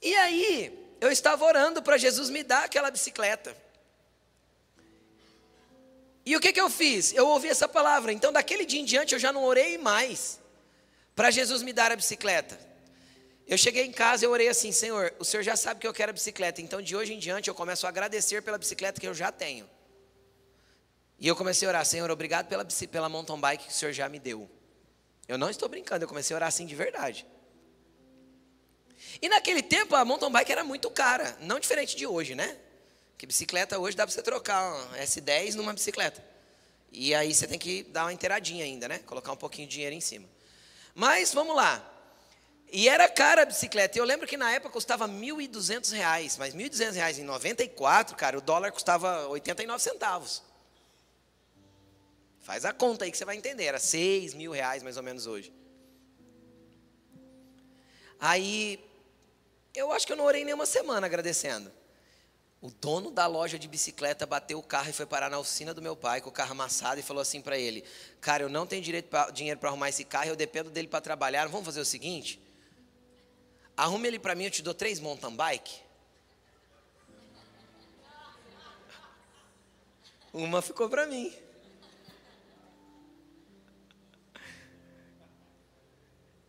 [0.00, 3.56] E aí, eu estava orando para Jesus me dar aquela bicicleta.
[6.24, 7.12] E o que, que eu fiz?
[7.12, 8.12] Eu ouvi essa palavra.
[8.12, 10.43] Então, daquele dia em diante, eu já não orei mais
[11.14, 12.58] para Jesus me dar a bicicleta.
[13.46, 16.10] Eu cheguei em casa e orei assim: Senhor, o Senhor já sabe que eu quero
[16.10, 16.60] a bicicleta.
[16.60, 19.68] Então, de hoje em diante, eu começo a agradecer pela bicicleta que eu já tenho.
[21.18, 24.08] E eu comecei a orar: Senhor, obrigado pela, pela mountain bike que o Senhor já
[24.08, 24.50] me deu.
[25.28, 27.26] Eu não estou brincando, eu comecei a orar assim de verdade.
[29.20, 32.58] E naquele tempo a mountain bike era muito cara, não diferente de hoje, né?
[33.16, 36.24] Que bicicleta hoje dá para você trocar uma S10 numa bicicleta.
[36.90, 38.98] E aí você tem que dar uma inteiradinha ainda, né?
[39.00, 40.33] Colocar um pouquinho de dinheiro em cima.
[40.94, 41.90] Mas vamos lá.
[42.70, 43.98] E era cara a bicicleta.
[43.98, 48.40] Eu lembro que na época custava R$ 1.200, mas R$ 1.200 em 94, cara, o
[48.40, 50.42] dólar custava 89 centavos.
[52.40, 53.64] Faz a conta aí que você vai entender.
[53.64, 55.52] Era 6 mil reais mais ou menos hoje.
[58.20, 58.78] Aí
[59.74, 61.72] eu acho que eu não orei nem uma semana agradecendo.
[62.64, 65.82] O dono da loja de bicicleta bateu o carro e foi parar na oficina do
[65.82, 67.84] meu pai com o carro amassado e falou assim para ele:
[68.22, 71.02] Cara, eu não tenho direito pra, dinheiro para arrumar esse carro, eu dependo dele para
[71.02, 71.46] trabalhar.
[71.46, 72.40] Vamos fazer o seguinte:
[73.76, 75.78] arrume ele para mim, eu te dou três mountain bike.
[80.32, 81.36] Uma ficou para mim.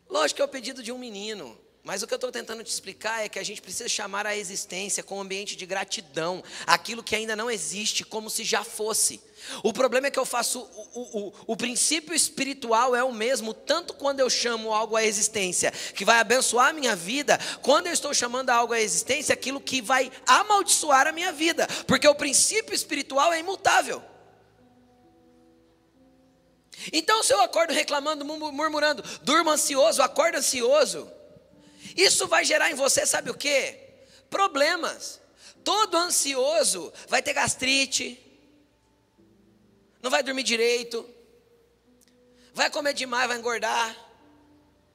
[0.10, 1.65] Lógico que é o pedido de um menino.
[1.86, 4.36] Mas o que eu estou tentando te explicar é que a gente precisa chamar a
[4.36, 9.22] existência com um ambiente de gratidão, aquilo que ainda não existe, como se já fosse.
[9.62, 13.94] O problema é que eu faço, o, o, o, princípio espiritual é o mesmo, tanto
[13.94, 18.16] quando eu chamo algo à existência, que vai abençoar a minha vida, quando eu estou
[18.16, 23.32] chamando algo à existência, aquilo que vai amaldiçoar a minha vida, porque o princípio espiritual
[23.32, 24.02] é imutável.
[26.92, 31.14] Então, se eu acordo reclamando, murmurando, durmo ansioso, acordo ansioso,
[31.96, 33.80] isso vai gerar em você, sabe o que?
[34.30, 35.22] Problemas.
[35.64, 38.22] Todo ansioso vai ter gastrite,
[40.02, 41.10] não vai dormir direito,
[42.54, 43.96] vai comer demais, vai engordar.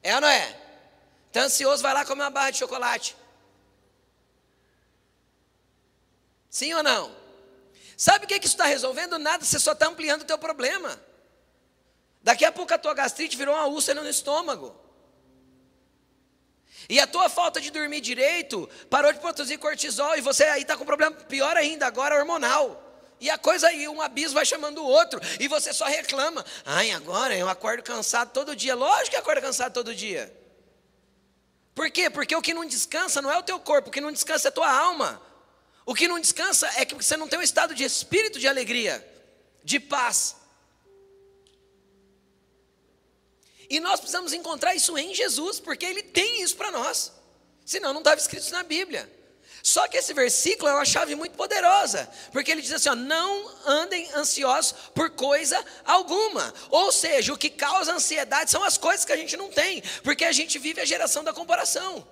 [0.01, 0.57] É ou não é?
[1.29, 3.15] Então, ansioso vai lá comer uma barra de chocolate.
[6.49, 7.15] Sim ou não?
[7.95, 9.19] Sabe o que, que isso está resolvendo?
[9.19, 11.01] Nada, você só está ampliando o teu problema.
[12.23, 14.75] Daqui a pouco a tua gastrite virou uma úlcera no estômago.
[16.91, 20.75] E a tua falta de dormir direito parou de produzir cortisol e você aí está
[20.75, 22.83] com um problema pior ainda, agora hormonal.
[23.17, 26.45] E a coisa aí, um abismo vai chamando o outro, e você só reclama.
[26.65, 28.75] Ai, agora eu acordo cansado todo dia.
[28.75, 30.35] Lógico que acorda cansado todo dia.
[31.73, 32.09] Por quê?
[32.09, 34.49] Porque o que não descansa não é o teu corpo, o que não descansa é
[34.49, 35.21] a tua alma.
[35.85, 39.07] O que não descansa é que você não tem um estado de espírito de alegria,
[39.63, 40.35] de paz.
[43.71, 47.13] E nós precisamos encontrar isso em Jesus, porque Ele tem isso para nós.
[47.65, 49.09] Senão não estava escrito isso na Bíblia.
[49.63, 53.49] Só que esse versículo é uma chave muito poderosa, porque ele diz assim: ó, não
[53.65, 56.53] andem ansiosos por coisa alguma.
[56.69, 60.25] Ou seja, o que causa ansiedade são as coisas que a gente não tem, porque
[60.25, 62.05] a gente vive a geração da comparação.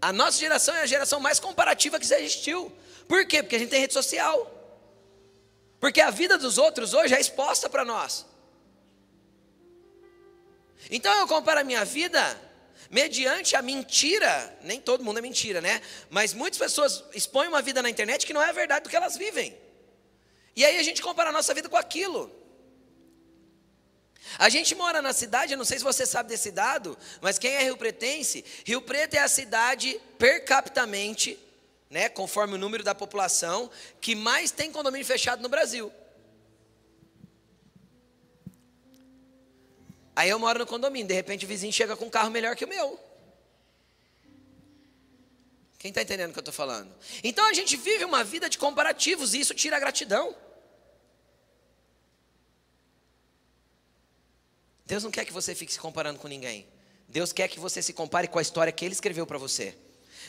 [0.00, 2.72] A nossa geração é a geração mais comparativa que já existiu.
[3.06, 3.40] Por quê?
[3.40, 4.50] Porque a gente tem rede social.
[5.78, 8.26] Porque a vida dos outros hoje é exposta para nós.
[10.90, 12.40] Então eu comparo a minha vida
[12.90, 15.80] mediante a mentira, nem todo mundo é mentira, né?
[16.10, 18.96] Mas muitas pessoas expõem uma vida na internet que não é a verdade do que
[18.96, 19.56] elas vivem.
[20.54, 22.30] E aí a gente compara a nossa vida com aquilo.
[24.38, 27.52] A gente mora na cidade, eu não sei se você sabe desse dado, mas quem
[27.52, 31.38] é Rio Pretense, Rio Preto é a cidade per capitamente,
[31.90, 33.70] né, conforme o número da população,
[34.00, 35.92] que mais tem condomínio fechado no Brasil.
[40.16, 42.64] Aí eu moro no condomínio, de repente o vizinho chega com um carro melhor que
[42.64, 42.98] o meu.
[45.78, 46.90] Quem está entendendo o que eu estou falando?
[47.22, 50.34] Então a gente vive uma vida de comparativos e isso tira a gratidão.
[54.86, 56.66] Deus não quer que você fique se comparando com ninguém.
[57.08, 59.76] Deus quer que você se compare com a história que Ele escreveu para você.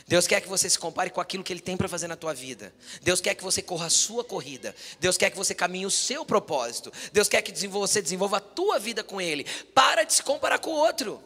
[0.06, 2.34] Deus quer que você se compare com aquilo que Ele tem para fazer na tua
[2.34, 2.74] vida.
[3.02, 4.74] Deus quer que você corra a sua corrida.
[5.00, 6.92] Deus quer que você caminhe o seu propósito.
[7.12, 9.44] Deus quer que você desenvolva a tua vida com Ele.
[9.74, 11.22] Para de se comparar com o outro.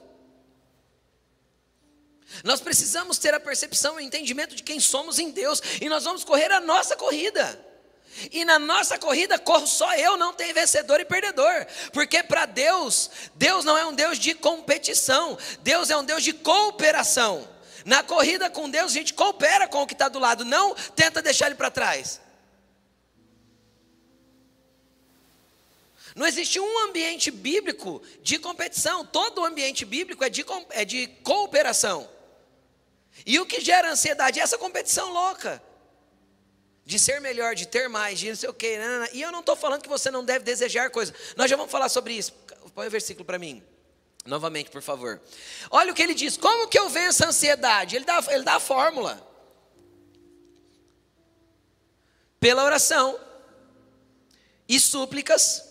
[2.45, 5.61] Nós precisamos ter a percepção e o entendimento de quem somos em Deus.
[5.81, 7.67] E nós vamos correr a nossa corrida.
[8.31, 11.67] E na nossa corrida corro só eu, não tem vencedor e perdedor.
[11.93, 16.33] Porque para Deus, Deus não é um Deus de competição, Deus é um Deus de
[16.33, 17.49] cooperação.
[17.85, 21.23] Na corrida com Deus, a gente coopera com o que está do lado, não tenta
[21.23, 22.21] deixar ele para trás.
[26.15, 32.09] Não existe um ambiente bíblico de competição, todo ambiente bíblico é de, é de cooperação.
[33.25, 35.63] E o que gera ansiedade é essa competição louca
[36.85, 38.79] de ser melhor, de ter mais, de não sei o quê.
[39.13, 41.15] E eu não estou falando que você não deve desejar coisas.
[41.37, 42.33] Nós já vamos falar sobre isso.
[42.75, 43.63] Põe o versículo para mim.
[44.27, 45.21] Novamente, por favor.
[45.71, 46.37] Olha o que ele diz.
[46.37, 47.97] Como que eu venço a ansiedade?
[47.97, 49.27] Ele dá, ele dá a fórmula.
[52.39, 53.19] Pela oração
[54.69, 55.65] e súplicas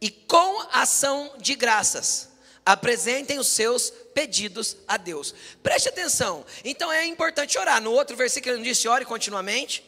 [0.00, 2.30] e com ação de graças.
[2.66, 5.34] Apresentem os seus pedidos a Deus.
[5.62, 6.44] Preste atenção.
[6.64, 7.80] Então é importante orar.
[7.80, 9.84] No outro versículo ele disse: ore continuamente.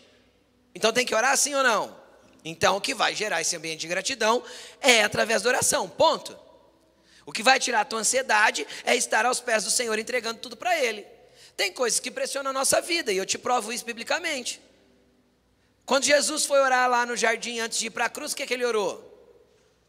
[0.75, 1.97] Então tem que orar sim ou não?
[2.45, 4.43] Então o que vai gerar esse ambiente de gratidão
[4.81, 5.89] é através da oração.
[5.89, 6.46] Ponto.
[7.27, 10.57] O que vai tirar a tua ansiedade é estar aos pés do Senhor entregando tudo
[10.57, 11.05] para Ele.
[11.57, 14.61] Tem coisas que pressionam a nossa vida e eu te provo isso biblicamente.
[15.85, 18.43] Quando Jesus foi orar lá no jardim antes de ir para a cruz, o que,
[18.43, 19.03] é que ele orou?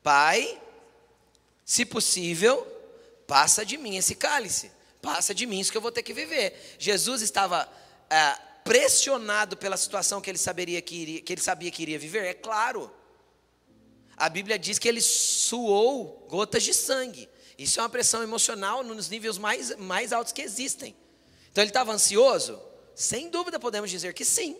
[0.02, 0.62] Pai,
[1.65, 2.65] se possível,
[3.26, 4.71] passa de mim esse cálice,
[5.02, 6.78] passa de mim isso que eu vou ter que viver.
[6.80, 7.67] Jesus estava
[8.10, 12.26] ah, pressionado pela situação que ele, saberia que, iria, que ele sabia que iria viver?
[12.26, 12.91] É claro.
[14.17, 17.30] A Bíblia diz que ele suou gotas de sangue.
[17.56, 20.95] Isso é uma pressão emocional nos níveis mais, mais altos que existem.
[21.51, 22.60] Então ele estava ansioso?
[22.95, 24.58] Sem dúvida podemos dizer que sim.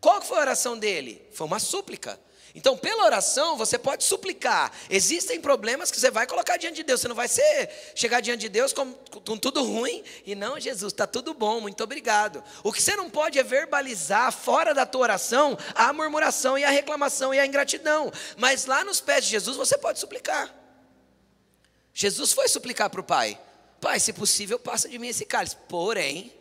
[0.00, 1.24] Qual foi a oração dele?
[1.32, 2.18] Foi uma súplica.
[2.56, 4.72] Então, pela oração, você pode suplicar.
[4.88, 7.02] Existem problemas que você vai colocar diante de Deus.
[7.02, 10.90] Você não vai ser, chegar diante de Deus com, com tudo ruim e não, Jesus,
[10.90, 12.42] está tudo bom, muito obrigado.
[12.64, 16.70] O que você não pode é verbalizar fora da tua oração a murmuração e a
[16.70, 18.10] reclamação e a ingratidão.
[18.38, 20.50] Mas lá nos pés de Jesus você pode suplicar.
[21.92, 23.38] Jesus foi suplicar para o Pai:
[23.82, 25.56] Pai, se possível, passa de mim esse cálice.
[25.68, 26.32] Porém,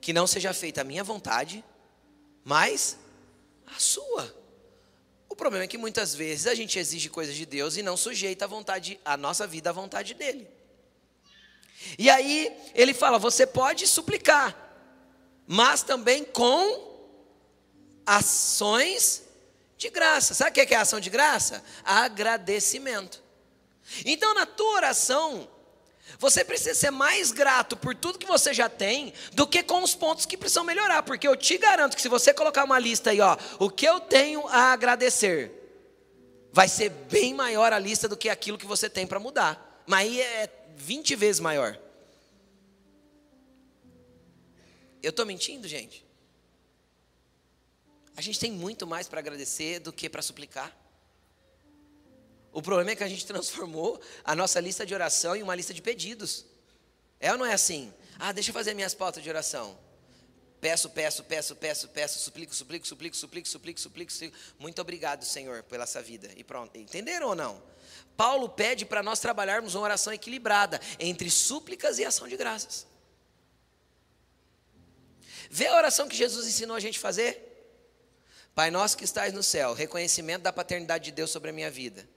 [0.00, 1.62] que não seja feita a minha vontade,
[2.42, 2.96] mas
[3.66, 4.43] a sua.
[5.34, 8.44] O problema é que muitas vezes a gente exige coisas de Deus e não sujeita
[8.44, 10.48] a vontade, a nossa vida à vontade dele.
[11.98, 14.56] E aí ele fala: você pode suplicar,
[15.44, 16.88] mas também com
[18.06, 19.24] ações
[19.76, 20.34] de graça.
[20.34, 21.64] Sabe o que é ação de graça?
[21.84, 23.20] Agradecimento.
[24.04, 25.50] Então, na tua oração,
[26.18, 29.94] você precisa ser mais grato por tudo que você já tem do que com os
[29.94, 33.20] pontos que precisam melhorar, porque eu te garanto que se você colocar uma lista aí,
[33.20, 35.50] ó, o que eu tenho a agradecer,
[36.52, 39.82] vai ser bem maior a lista do que aquilo que você tem para mudar.
[39.86, 41.78] Mas aí é 20 vezes maior.
[45.02, 46.04] Eu estou mentindo, gente?
[48.16, 50.83] A gente tem muito mais para agradecer do que para suplicar.
[52.54, 55.74] O problema é que a gente transformou a nossa lista de oração em uma lista
[55.74, 56.46] de pedidos.
[57.18, 57.92] É ou não é assim?
[58.16, 59.76] Ah, deixa eu fazer minhas pautas de oração.
[60.60, 64.36] Peço, peço, peço, peço, peço, suplico, suplico, suplico, suplico, suplico, suplico, suplico.
[64.56, 66.30] Muito obrigado, Senhor, pela essa vida.
[66.36, 66.78] E pronto.
[66.78, 67.60] Entenderam ou não?
[68.16, 72.86] Paulo pede para nós trabalharmos uma oração equilibrada entre súplicas e ação de graças.
[75.50, 77.50] Vê a oração que Jesus ensinou a gente fazer?
[78.54, 82.08] Pai nosso que estás no céu, reconhecimento da paternidade de Deus sobre a minha vida.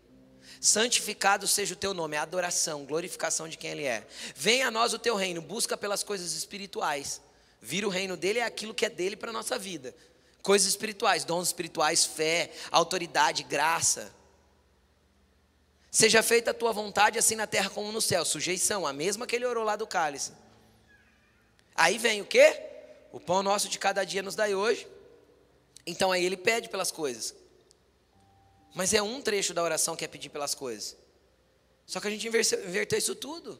[0.60, 4.06] Santificado seja o teu nome, é adoração, glorificação de quem Ele é.
[4.36, 7.22] Venha a nós o teu reino, busca pelas coisas espirituais.
[7.62, 9.96] Vir o reino dele é aquilo que é dele para a nossa vida.
[10.42, 14.12] Coisas espirituais, dons espirituais, fé, autoridade, graça.
[15.92, 18.24] Seja feita a tua vontade, assim na terra como no céu.
[18.24, 20.32] Sujeição, a mesma que ele orou lá do cálice.
[21.76, 22.62] Aí vem o quê?
[23.12, 24.88] O pão nosso de cada dia nos dai hoje.
[25.86, 27.34] Então aí ele pede pelas coisas.
[28.78, 30.96] Mas é um trecho da oração que é pedir pelas coisas.
[31.84, 33.60] Só que a gente inverteu isso tudo.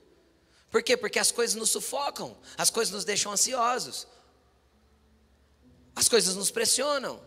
[0.70, 0.96] Por quê?
[0.96, 4.06] Porque as coisas nos sufocam, as coisas nos deixam ansiosos,
[5.96, 7.20] as coisas nos pressionam.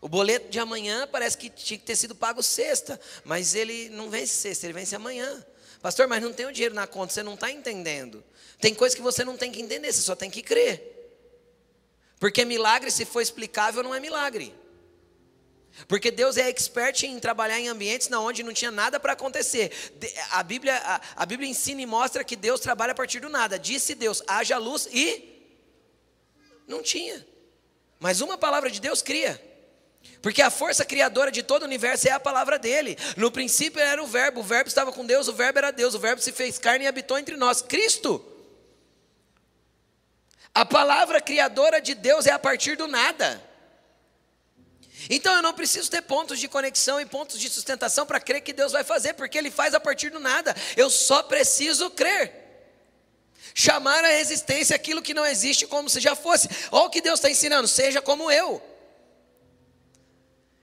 [0.00, 4.08] O boleto de amanhã parece que tinha que ter sido pago sexta, mas ele não
[4.08, 5.44] vence sexta, ele vence amanhã.
[5.82, 8.24] Pastor, mas não tem o dinheiro na conta, você não está entendendo.
[8.58, 11.20] Tem coisas que você não tem que entender, você só tem que crer.
[12.18, 14.63] Porque milagre, se for explicável, não é milagre.
[15.88, 19.72] Porque Deus é expert em trabalhar em ambientes onde não tinha nada para acontecer.
[20.30, 23.58] A Bíblia, a, a Bíblia ensina e mostra que Deus trabalha a partir do nada.
[23.58, 25.34] Disse Deus, haja luz e
[26.66, 27.26] não tinha.
[27.98, 29.40] Mas uma palavra de Deus cria.
[30.22, 32.96] Porque a força criadora de todo o universo é a palavra dele.
[33.16, 35.98] No princípio era o Verbo, o Verbo estava com Deus, o Verbo era Deus, o
[35.98, 37.60] Verbo se fez carne e habitou entre nós.
[37.60, 38.24] Cristo.
[40.54, 43.42] A palavra criadora de Deus é a partir do nada.
[45.10, 48.52] Então eu não preciso ter pontos de conexão e pontos de sustentação para crer que
[48.52, 50.54] Deus vai fazer, porque Ele faz a partir do nada.
[50.76, 52.42] Eu só preciso crer.
[53.54, 56.48] Chamar a existência aquilo que não existe como se já fosse.
[56.72, 58.62] Olha o que Deus está ensinando, seja como eu.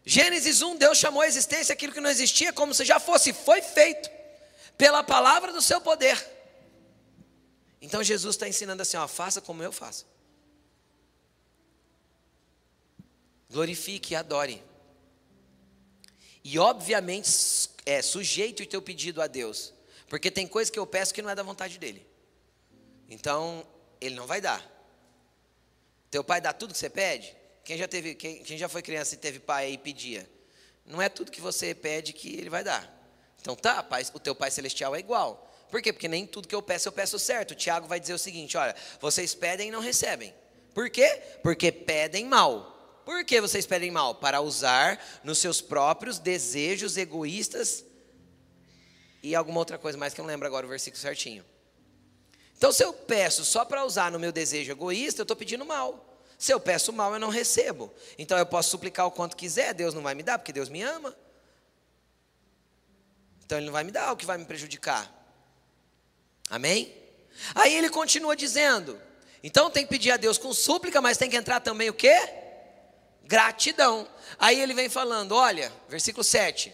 [0.03, 3.61] Gênesis 1, Deus chamou a existência aquilo que não existia como se já fosse, foi
[3.61, 4.09] feito
[4.77, 6.17] pela palavra do seu poder.
[7.81, 10.10] Então Jesus está ensinando assim: ó, faça como eu faço.
[13.51, 14.63] Glorifique e adore.
[16.43, 17.29] E obviamente
[17.85, 19.73] é, sujeite o teu pedido a Deus.
[20.07, 22.05] Porque tem coisa que eu peço que não é da vontade dele.
[23.09, 23.65] Então,
[23.99, 24.69] ele não vai dar.
[26.09, 27.35] Teu pai dá tudo que você pede?
[27.63, 30.29] Quem já, teve, quem, quem já foi criança e teve pai e pedia?
[30.85, 32.89] Não é tudo que você pede que ele vai dar.
[33.39, 35.49] Então tá, pai, o teu pai celestial é igual.
[35.69, 35.93] Por quê?
[35.93, 37.51] Porque nem tudo que eu peço eu peço certo.
[37.51, 40.33] O Tiago vai dizer o seguinte: olha, vocês pedem e não recebem.
[40.73, 41.21] Por quê?
[41.41, 42.80] Porque pedem mal.
[43.05, 44.15] Por que vocês pedem mal?
[44.15, 47.83] Para usar nos seus próprios desejos egoístas
[49.23, 51.45] e alguma outra coisa mais que eu não lembro agora o versículo certinho.
[52.57, 56.23] Então, se eu peço só para usar no meu desejo egoísta, eu estou pedindo mal.
[56.37, 57.93] Se eu peço mal, eu não recebo.
[58.17, 60.81] Então eu posso suplicar o quanto quiser, Deus não vai me dar, porque Deus me
[60.81, 61.15] ama.
[63.45, 65.11] Então Ele não vai me dar o que vai me prejudicar.
[66.49, 66.95] Amém?
[67.55, 68.99] Aí ele continua dizendo:
[69.43, 72.40] então tem que pedir a Deus com súplica, mas tem que entrar também o quê?
[73.31, 74.05] Gratidão.
[74.37, 76.73] Aí ele vem falando: olha, versículo 7.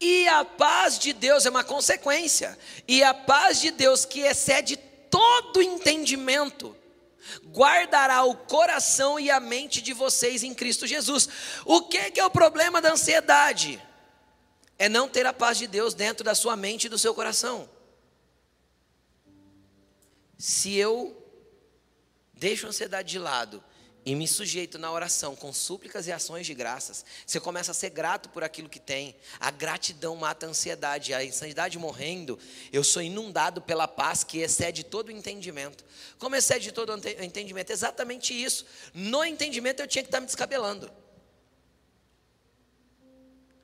[0.00, 2.58] E a paz de Deus é uma consequência,
[2.88, 4.76] e a paz de Deus que excede
[5.08, 6.76] todo entendimento
[7.46, 11.28] guardará o coração e a mente de vocês em Cristo Jesus.
[11.64, 13.80] O que, que é o problema da ansiedade?
[14.76, 17.70] É não ter a paz de Deus dentro da sua mente e do seu coração.
[20.36, 21.16] Se eu
[22.34, 23.62] deixo a ansiedade de lado
[24.06, 27.88] e me sujeito na oração com súplicas e ações de graças, você começa a ser
[27.88, 29.16] grato por aquilo que tem.
[29.40, 31.14] A gratidão mata a ansiedade.
[31.14, 32.38] A ansiedade morrendo,
[32.70, 35.84] eu sou inundado pela paz que excede todo o entendimento.
[36.18, 37.70] Como excede todo o entendimento?
[37.70, 38.66] Exatamente isso.
[38.92, 40.90] No entendimento eu tinha que estar me descabelando.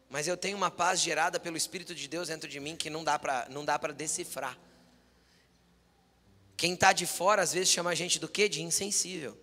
[0.09, 3.05] Mas eu tenho uma paz gerada pelo Espírito de Deus dentro de mim que não
[3.05, 4.59] dá para decifrar.
[6.57, 8.49] Quem está de fora às vezes chama a gente do quê?
[8.49, 9.39] De insensível.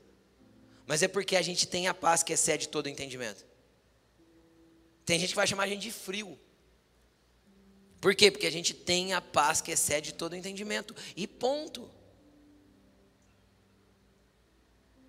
[0.87, 3.45] Mas é porque a gente tem a paz que excede todo entendimento.
[5.05, 6.39] Tem gente que vai chamar a gente de frio.
[7.99, 8.31] Por quê?
[8.31, 10.95] Porque a gente tem a paz que excede todo entendimento.
[11.15, 11.91] E ponto.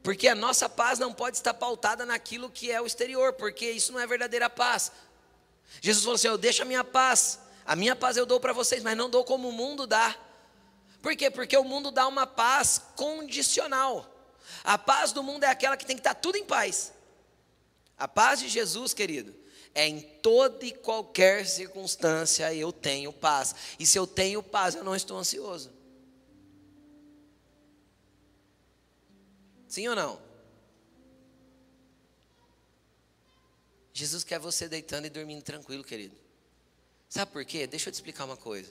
[0.02, 3.92] Porque a nossa paz não pode estar pautada naquilo que é o exterior, porque isso
[3.92, 4.90] não é verdadeira paz.
[5.80, 8.82] Jesus falou assim: Eu deixo a minha paz, a minha paz eu dou para vocês,
[8.82, 10.16] mas não dou como o mundo dá.
[11.00, 11.30] Por quê?
[11.30, 14.17] Porque o mundo dá uma paz condicional.
[14.68, 16.92] A paz do mundo é aquela que tem que estar tudo em paz.
[17.96, 19.34] A paz de Jesus, querido,
[19.74, 23.54] é em toda e qualquer circunstância eu tenho paz.
[23.78, 25.72] E se eu tenho paz, eu não estou ansioso.
[29.66, 30.20] Sim ou não?
[33.94, 36.14] Jesus quer você deitando e dormindo tranquilo, querido.
[37.08, 37.66] Sabe por quê?
[37.66, 38.70] Deixa eu te explicar uma coisa.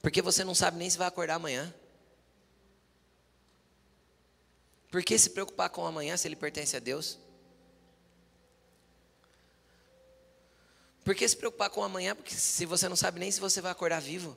[0.00, 1.74] Porque você não sabe nem se vai acordar amanhã.
[4.90, 7.18] Por que se preocupar com amanhã se ele pertence a Deus?
[11.04, 13.72] Por que se preocupar com amanhã porque se você não sabe nem se você vai
[13.72, 14.36] acordar vivo?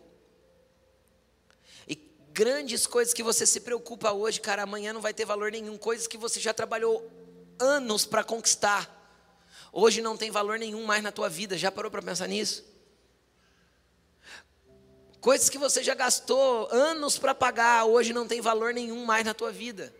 [1.87, 1.95] E
[2.31, 5.77] grandes coisas que você se preocupa hoje, cara, amanhã não vai ter valor nenhum.
[5.77, 7.09] Coisas que você já trabalhou
[7.59, 8.99] anos para conquistar.
[9.71, 11.57] Hoje não tem valor nenhum mais na tua vida.
[11.57, 12.65] Já parou para pensar nisso?
[15.21, 19.33] Coisas que você já gastou anos para pagar, hoje não tem valor nenhum mais na
[19.33, 19.93] tua vida.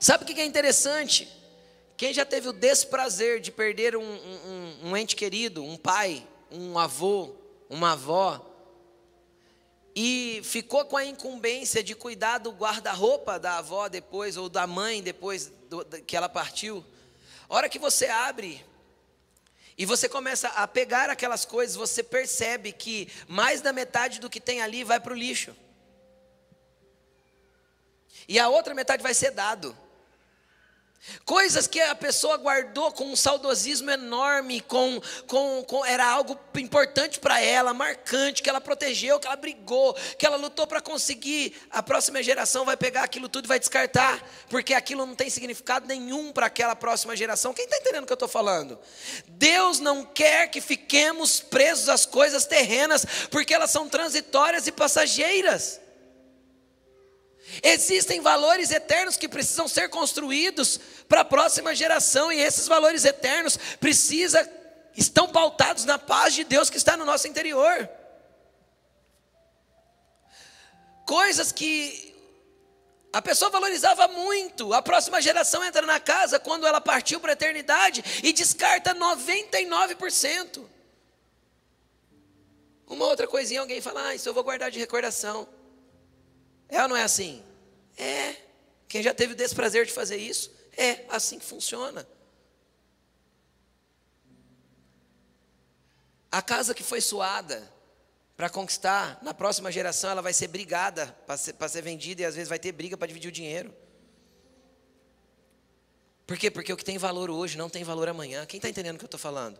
[0.00, 1.28] Sabe o que é interessante?
[1.96, 6.78] Quem já teve o desprazer de perder um, um, um ente querido, um pai, um
[6.78, 7.34] avô,
[7.70, 8.44] uma avó,
[9.94, 15.02] e ficou com a incumbência de cuidar do guarda-roupa da avó depois, ou da mãe
[15.02, 16.84] depois do, que ela partiu,
[17.48, 18.62] a hora que você abre
[19.78, 24.40] e você começa a pegar aquelas coisas, você percebe que mais da metade do que
[24.40, 25.56] tem ali vai para o lixo.
[28.28, 29.76] E a outra metade vai ser dado.
[31.24, 37.20] Coisas que a pessoa guardou com um saudosismo enorme, com, com, com era algo importante
[37.20, 41.56] para ela, marcante, que ela protegeu, que ela brigou, que ela lutou para conseguir.
[41.70, 45.86] A próxima geração vai pegar aquilo tudo e vai descartar, porque aquilo não tem significado
[45.86, 47.54] nenhum para aquela próxima geração.
[47.54, 48.78] Quem está entendendo o que eu estou falando?
[49.28, 55.80] Deus não quer que fiquemos presos às coisas terrenas, porque elas são transitórias e passageiras.
[57.62, 63.56] Existem valores eternos que precisam ser construídos para a próxima geração e esses valores eternos
[63.80, 64.48] precisa
[64.96, 67.88] estão pautados na paz de Deus que está no nosso interior.
[71.04, 72.14] Coisas que
[73.12, 77.34] a pessoa valorizava muito, a próxima geração entra na casa quando ela partiu para a
[77.34, 80.64] eternidade e descarta 99%.
[82.86, 85.48] Uma outra coisinha, alguém fala, ah, isso eu vou guardar de recordação.
[86.68, 87.42] É ou não é assim?
[87.96, 88.36] É.
[88.88, 90.54] Quem já teve o desprazer de fazer isso?
[90.76, 92.06] É assim que funciona.
[96.30, 97.72] A casa que foi suada
[98.36, 102.34] para conquistar, na próxima geração ela vai ser brigada para ser, ser vendida e às
[102.34, 103.74] vezes vai ter briga para dividir o dinheiro.
[106.26, 106.50] Por quê?
[106.50, 108.44] Porque o que tem valor hoje não tem valor amanhã.
[108.44, 109.58] Quem está entendendo o que eu estou falando?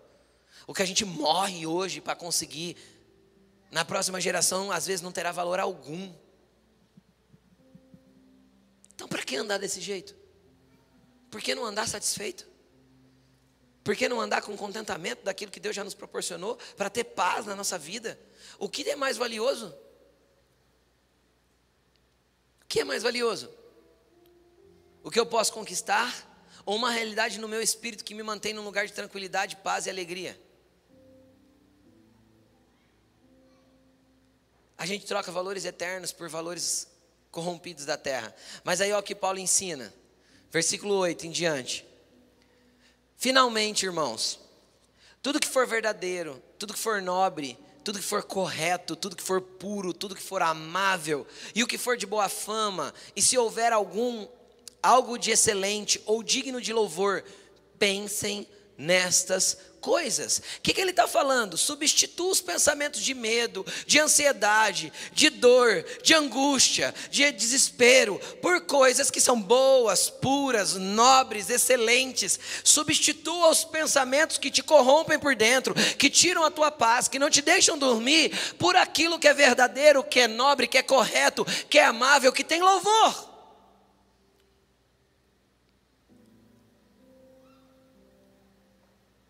[0.66, 2.76] O que a gente morre hoje para conseguir,
[3.70, 6.12] na próxima geração, às vezes não terá valor algum.
[8.96, 10.16] Então, para que andar desse jeito?
[11.30, 12.48] Por que não andar satisfeito?
[13.84, 17.44] Por que não andar com contentamento daquilo que Deus já nos proporcionou para ter paz
[17.44, 18.18] na nossa vida?
[18.58, 19.68] O que é mais valioso?
[22.62, 23.52] O que é mais valioso?
[25.04, 26.10] O que eu posso conquistar
[26.64, 29.90] ou uma realidade no meu espírito que me mantém num lugar de tranquilidade, paz e
[29.90, 30.40] alegria?
[34.78, 36.88] A gente troca valores eternos por valores
[37.36, 38.34] corrompidos da terra.
[38.64, 39.92] Mas aí olha o que Paulo ensina,
[40.50, 41.86] versículo 8 em diante.
[43.18, 44.40] Finalmente, irmãos,
[45.22, 49.42] tudo que for verdadeiro, tudo que for nobre, tudo que for correto, tudo que for
[49.42, 53.70] puro, tudo que for amável, e o que for de boa fama, e se houver
[53.70, 54.26] algum
[54.82, 57.22] algo de excelente ou digno de louvor,
[57.78, 60.38] pensem nestas coisas.
[60.38, 61.56] O que, que ele está falando?
[61.56, 69.12] Substitua os pensamentos de medo, de ansiedade, de dor, de angústia, de desespero, por coisas
[69.12, 72.36] que são boas, puras, nobres, excelentes.
[72.64, 77.30] Substitua os pensamentos que te corrompem por dentro, que tiram a tua paz, que não
[77.30, 81.78] te deixam dormir, por aquilo que é verdadeiro, que é nobre, que é correto, que
[81.78, 83.25] é amável, que tem louvor.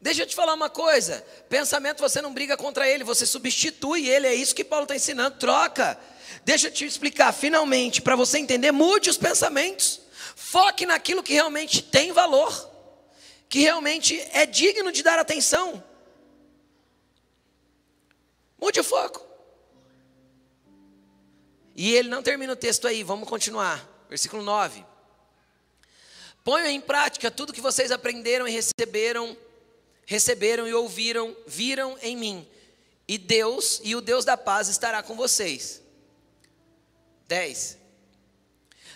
[0.06, 4.28] Deixa eu te falar uma coisa: pensamento você não briga contra ele, você substitui ele,
[4.28, 5.98] é isso que Paulo está ensinando, troca.
[6.44, 10.00] Deixa eu te explicar, finalmente, para você entender, mude os pensamentos,
[10.36, 12.70] foque naquilo que realmente tem valor,
[13.48, 15.82] que realmente é digno de dar atenção.
[18.60, 19.26] Mude o foco.
[21.74, 23.84] E ele não termina o texto aí, vamos continuar.
[24.08, 24.86] Versículo 9.
[26.44, 29.36] Ponham em prática tudo que vocês aprenderam e receberam
[30.06, 32.48] receberam e ouviram, viram em mim.
[33.06, 35.82] E Deus, e o Deus da paz estará com vocês.
[37.28, 37.76] 10.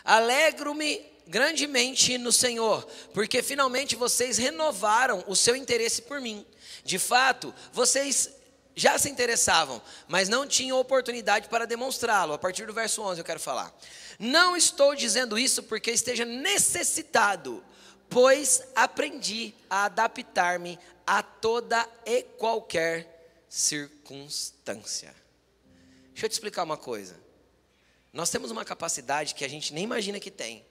[0.04, 6.44] Alegro-me grandemente no Senhor, porque finalmente vocês renovaram o seu interesse por mim.
[6.84, 8.30] De fato, vocês
[8.74, 12.32] já se interessavam, mas não tinham oportunidade para demonstrá-lo.
[12.32, 13.72] A partir do verso 11 eu quero falar.
[14.18, 17.62] Não estou dizendo isso porque esteja necessitado,
[18.08, 20.78] pois aprendi a adaptar-me
[21.10, 25.12] a toda e qualquer circunstância.
[26.12, 27.18] Deixa eu te explicar uma coisa.
[28.12, 30.64] Nós temos uma capacidade que a gente nem imagina que tem,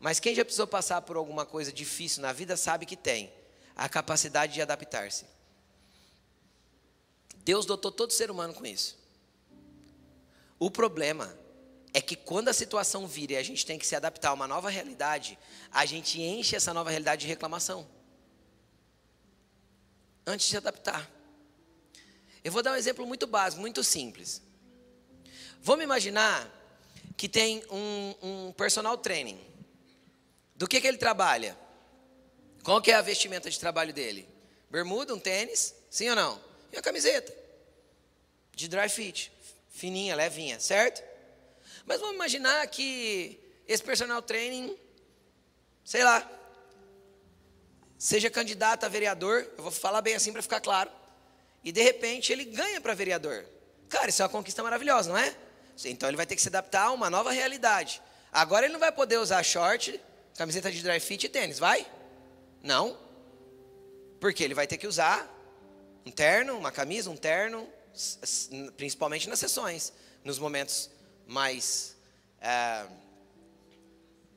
[0.00, 3.32] mas quem já precisou passar por alguma coisa difícil na vida sabe que tem
[3.76, 5.24] a capacidade de adaptar-se.
[7.44, 8.98] Deus dotou todo ser humano com isso.
[10.58, 11.38] O problema
[11.94, 14.48] é que quando a situação vira e a gente tem que se adaptar a uma
[14.48, 15.38] nova realidade,
[15.70, 17.94] a gente enche essa nova realidade de reclamação
[20.26, 21.08] antes de adaptar.
[22.42, 24.42] Eu vou dar um exemplo muito básico, muito simples.
[25.62, 26.52] Vamos imaginar
[27.16, 29.40] que tem um, um personal training.
[30.54, 31.56] Do que, que ele trabalha?
[32.62, 34.28] Qual que é a vestimenta de trabalho dele?
[34.70, 36.40] Bermuda, um tênis, sim ou não?
[36.72, 37.32] E a camiseta.
[38.54, 39.32] De dry fit.
[39.70, 41.02] Fininha, levinha, certo?
[41.84, 44.76] Mas vamos imaginar que esse personal training,
[45.84, 46.28] sei lá,
[47.98, 50.90] seja candidato a vereador, eu vou falar bem assim para ficar claro,
[51.64, 53.44] e de repente ele ganha para vereador.
[53.88, 55.34] Cara, isso é uma conquista maravilhosa, não é?
[55.84, 58.02] Então ele vai ter que se adaptar a uma nova realidade.
[58.32, 60.00] Agora ele não vai poder usar short,
[60.36, 61.86] camiseta de dry fit e tênis, vai?
[62.62, 62.98] Não.
[64.20, 65.32] Porque ele vai ter que usar
[66.04, 67.68] um terno, uma camisa, um terno,
[68.76, 69.92] principalmente nas sessões,
[70.24, 70.90] nos momentos
[71.26, 71.96] mais
[72.40, 72.86] é,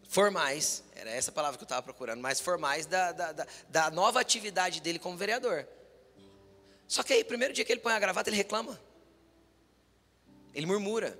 [0.10, 4.20] formais, era essa palavra que eu estava procurando, mais formais da, da, da, da nova
[4.20, 5.68] atividade dele como vereador.
[6.88, 8.78] Só que aí, primeiro dia que ele põe a gravata, ele reclama.
[10.53, 11.18] Ele murmura.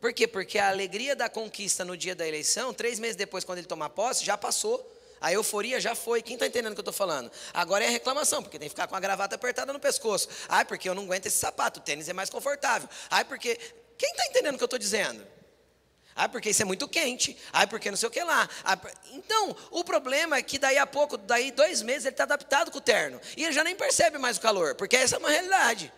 [0.00, 0.26] Por quê?
[0.26, 3.90] Porque a alegria da conquista no dia da eleição, três meses depois, quando ele tomar
[3.90, 4.92] posse, já passou.
[5.20, 6.20] A euforia já foi.
[6.20, 7.30] Quem está entendendo o que eu estou falando?
[7.54, 10.28] Agora é a reclamação, porque tem que ficar com a gravata apertada no pescoço.
[10.48, 12.88] Ai, porque eu não aguento esse sapato, o tênis é mais confortável.
[13.08, 13.56] Ai, porque.
[13.96, 15.24] Quem está entendendo o que eu estou dizendo?
[16.16, 17.36] Ah, porque isso é muito quente.
[17.52, 18.48] Ah, porque não sei o que lá.
[18.64, 18.78] Ah,
[19.12, 22.78] então, o problema é que daí a pouco, daí dois meses, ele está adaptado com
[22.78, 23.20] o terno.
[23.36, 25.92] E ele já nem percebe mais o calor, porque essa é uma realidade.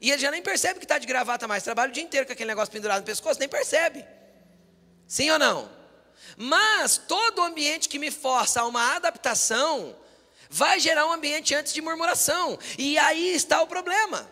[0.00, 1.62] E ele já nem percebe que está de gravata mais.
[1.62, 4.04] Trabalha o dia inteiro com aquele negócio pendurado no pescoço, nem percebe.
[5.06, 5.70] Sim ou não?
[6.36, 9.94] Mas todo ambiente que me força a uma adaptação
[10.48, 12.58] vai gerar um ambiente antes de murmuração.
[12.78, 14.28] E aí está o problema.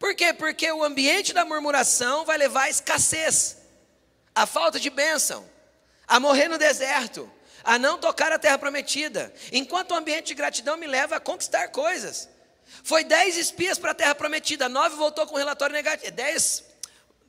[0.00, 0.32] Por quê?
[0.32, 3.58] Porque o ambiente da murmuração vai levar à escassez,
[4.34, 5.46] à falta de bênção,
[6.08, 7.30] a morrer no deserto,
[7.62, 11.68] a não tocar a terra prometida, enquanto o ambiente de gratidão me leva a conquistar
[11.68, 12.30] coisas.
[12.82, 16.64] Foi dez espias para a terra prometida, nove voltou com relatório negativo, dez,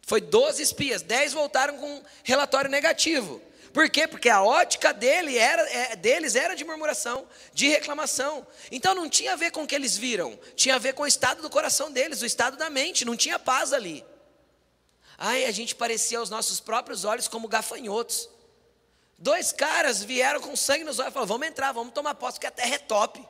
[0.07, 3.41] foi doze espias, dez voltaram com relatório negativo.
[3.74, 4.07] Por quê?
[4.07, 8.45] Porque a ótica dele era, é, deles era de murmuração, de reclamação.
[8.69, 11.07] Então não tinha a ver com o que eles viram, tinha a ver com o
[11.07, 14.03] estado do coração deles, o estado da mente, não tinha paz ali.
[15.17, 18.30] Ai, a gente parecia aos nossos próprios olhos como gafanhotos.
[19.17, 22.47] Dois caras vieram com sangue nos olhos e falaram: vamos entrar, vamos tomar posse, porque
[22.47, 23.24] a terra é top.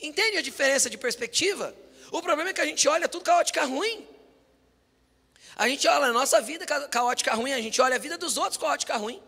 [0.00, 1.74] Entende a diferença de perspectiva?
[2.10, 4.08] O problema é que a gente olha tudo com a ótica ruim.
[5.60, 8.56] A gente olha a nossa vida caótica ruim, a gente olha a vida dos outros
[8.56, 9.22] caótica ruim.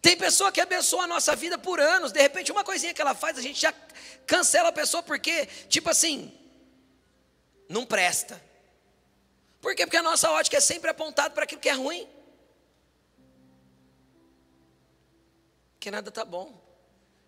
[0.00, 3.14] Tem pessoa que abençoa a nossa vida por anos, de repente uma coisinha que ela
[3.14, 3.70] faz, a gente já
[4.26, 6.32] cancela a pessoa porque, tipo assim,
[7.68, 8.42] não presta.
[9.60, 9.84] Por quê?
[9.84, 12.08] Porque a nossa ótica é sempre apontada para aquilo que é ruim.
[15.78, 16.58] Que nada está bom.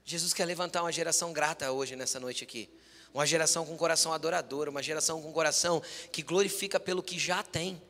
[0.03, 2.71] Jesus quer levantar uma geração grata hoje, nessa noite aqui.
[3.15, 7.81] Uma geração com coração adorador, uma geração com coração que glorifica pelo que já tem.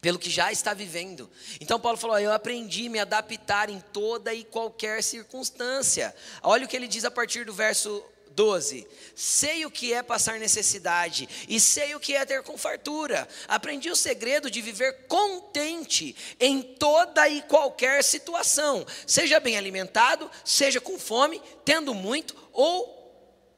[0.00, 1.30] Pelo que já está vivendo.
[1.60, 6.12] Então Paulo falou: Eu aprendi a me adaptar em toda e qualquer circunstância.
[6.42, 8.84] Olha o que ele diz a partir do verso 12.
[9.14, 13.28] Sei o que é passar necessidade e sei o que é ter com fartura.
[13.46, 20.80] Aprendi o segredo de viver contente em toda e qualquer situação, seja bem alimentado, seja
[20.80, 22.95] com fome, tendo muito ou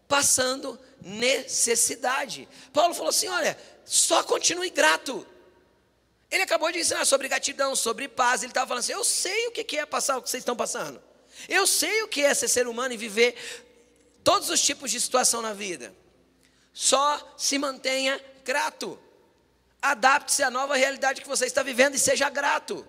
[0.09, 2.48] passando necessidade.
[2.72, 5.26] Paulo falou assim: olha, só continue grato.
[6.30, 8.42] Ele acabou de ensinar sobre gratidão, sobre paz.
[8.42, 11.00] Ele estava falando assim: eu sei o que é passar o que vocês estão passando.
[11.48, 13.36] Eu sei o que é ser ser humano e viver
[14.24, 15.94] todos os tipos de situação na vida.
[16.72, 18.98] Só se mantenha grato.
[19.80, 22.86] Adapte-se à nova realidade que você está vivendo e seja grato.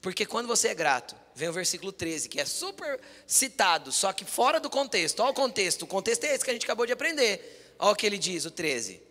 [0.00, 4.24] Porque quando você é grato, vem o versículo 13, que é super citado, só que
[4.24, 5.20] fora do contexto.
[5.20, 7.74] Olha o contexto, o contexto é esse que a gente acabou de aprender.
[7.78, 9.02] Olha o que ele diz, o 13: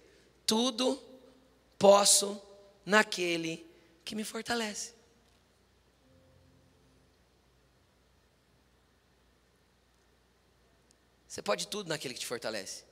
[0.43, 0.99] Tudo
[1.77, 2.41] posso
[2.83, 3.63] naquele
[4.03, 4.95] que me fortalece.
[11.27, 12.85] Você pode tudo naquele que te fortalece.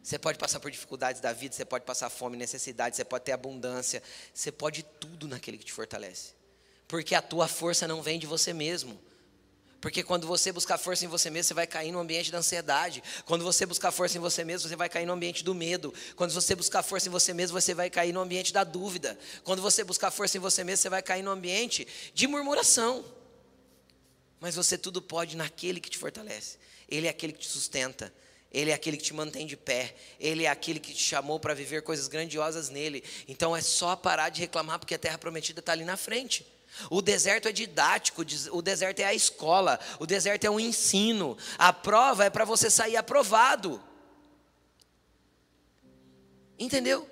[0.00, 3.32] Você pode passar por dificuldades da vida, você pode passar fome, necessidade, você pode ter
[3.32, 4.00] abundância,
[4.32, 6.39] você pode tudo naquele que te fortalece.
[6.90, 9.00] Porque a tua força não vem de você mesmo.
[9.80, 13.00] Porque quando você buscar força em você mesmo, você vai cair no ambiente da ansiedade.
[13.24, 15.94] Quando você buscar força em você mesmo, você vai cair no ambiente do medo.
[16.16, 19.16] Quando você buscar força em você mesmo, você vai cair no ambiente da dúvida.
[19.44, 23.04] Quando você buscar força em você mesmo, você vai cair no ambiente de murmuração.
[24.40, 26.58] Mas você tudo pode naquele que te fortalece.
[26.88, 28.12] Ele é aquele que te sustenta.
[28.50, 29.94] Ele é aquele que te mantém de pé.
[30.18, 33.04] Ele é aquele que te chamou para viver coisas grandiosas nele.
[33.28, 36.58] Então é só parar de reclamar porque a terra prometida está ali na frente.
[36.88, 41.36] O deserto é didático, o deserto é a escola, o deserto é um ensino.
[41.58, 43.82] A prova é para você sair aprovado.
[46.58, 47.08] Entendeu?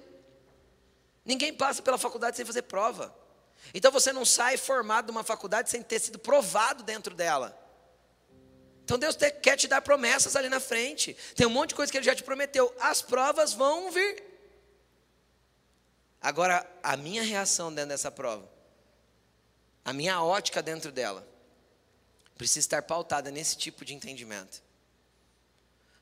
[1.25, 3.15] Ninguém passa pela faculdade sem fazer prova.
[3.75, 7.59] Então você não sai formado de uma faculdade sem ter sido provado dentro dela.
[8.85, 11.15] Então Deus quer te dar promessas ali na frente.
[11.35, 12.75] Tem um monte de coisa que Ele já te prometeu.
[12.81, 14.25] As provas vão vir.
[16.21, 18.49] Agora, a minha reação dentro dessa prova,
[19.89, 21.27] a minha ótica dentro dela,
[22.37, 24.63] precisa estar pautada nesse tipo de entendimento.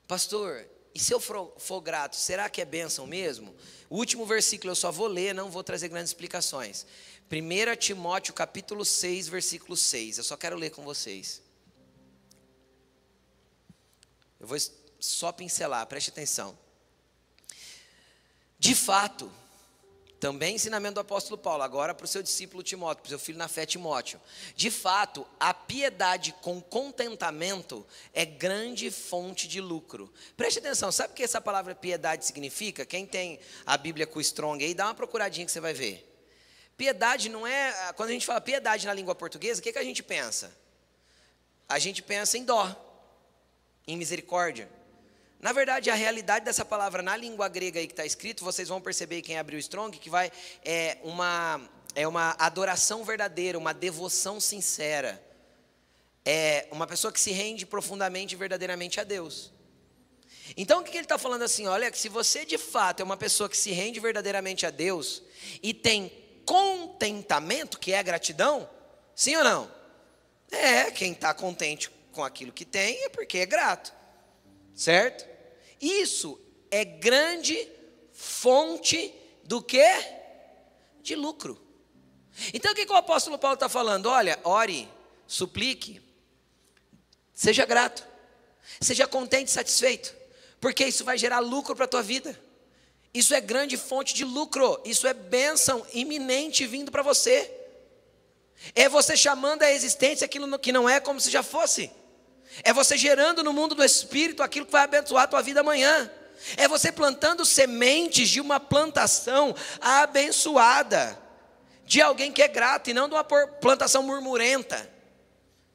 [0.09, 3.55] Pastor, e se eu for, for, grato, será que é bênção mesmo?
[3.89, 6.84] O último versículo eu só vou ler, não vou trazer grandes explicações.
[7.30, 10.18] 1 Timóteo capítulo 6, versículo 6.
[10.18, 11.41] Eu só quero ler com vocês.
[14.41, 14.59] Eu vou
[14.99, 16.59] só pincelar, preste atenção.
[18.59, 19.32] De fato,
[20.19, 23.39] também ensinamento do apóstolo Paulo, agora para o seu discípulo Timóteo, para o seu filho
[23.39, 24.21] na fé Timóteo.
[24.55, 30.12] De fato, a piedade com contentamento é grande fonte de lucro.
[30.37, 32.87] Preste atenção, sabe o que essa palavra piedade significa?
[32.87, 36.03] Quem tem a Bíblia com Strong aí, dá uma procuradinha que você vai ver.
[36.77, 37.93] Piedade não é.
[37.95, 40.55] Quando a gente fala piedade na língua portuguesa, o que, que a gente pensa?
[41.69, 42.75] A gente pensa em dó,
[43.87, 44.69] em misericórdia.
[45.47, 48.81] Na verdade, a realidade dessa palavra na língua grega aí que está escrito, vocês vão
[48.81, 50.33] perceber quem abriu o Strong, que vai
[50.65, 51.61] é uma,
[51.95, 55.25] é uma adoração verdadeira, uma devoção sincera.
[56.25, 59.53] É uma pessoa que se rende profundamente e verdadeiramente a Deus.
[60.57, 61.69] Então o que ele está falando assim?
[61.69, 65.23] Olha, se você de fato é uma pessoa que se rende verdadeiramente a Deus
[65.63, 66.11] e tem
[66.45, 68.69] contentamento, que é gratidão,
[69.15, 69.71] sim ou não?
[70.51, 73.95] É, quem está contente com aquilo que tem é porque é grato.
[74.75, 75.36] Certo?
[75.81, 77.70] Isso é grande
[78.12, 79.14] fonte
[79.45, 79.87] do que?
[81.03, 81.61] De lucro.
[82.53, 84.07] Então o que, que o apóstolo Paulo está falando?
[84.07, 84.89] Olha, ore,
[85.27, 86.01] suplique,
[87.33, 88.07] seja grato,
[88.81, 90.14] seja contente e satisfeito,
[90.61, 92.39] porque isso vai gerar lucro para a tua vida.
[93.14, 97.51] Isso é grande fonte de lucro, isso é bênção iminente vindo para você.
[98.74, 101.91] É você chamando a existência aquilo que não é como se já fosse.
[102.63, 106.11] É você gerando no mundo do espírito aquilo que vai abençoar a tua vida amanhã.
[106.57, 111.19] É você plantando sementes de uma plantação abençoada,
[111.85, 114.91] de alguém que é grato e não de uma plantação murmurenta,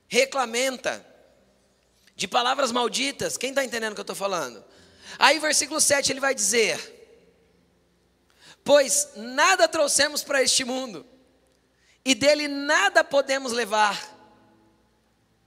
[0.07, 1.05] reclamenta,
[2.15, 3.37] de palavras malditas.
[3.37, 4.63] Quem está entendendo o que eu estou falando?
[5.17, 7.01] Aí, versículo 7 ele vai dizer:
[8.63, 11.05] Pois nada trouxemos para este mundo,
[12.05, 14.19] e dele nada podemos levar.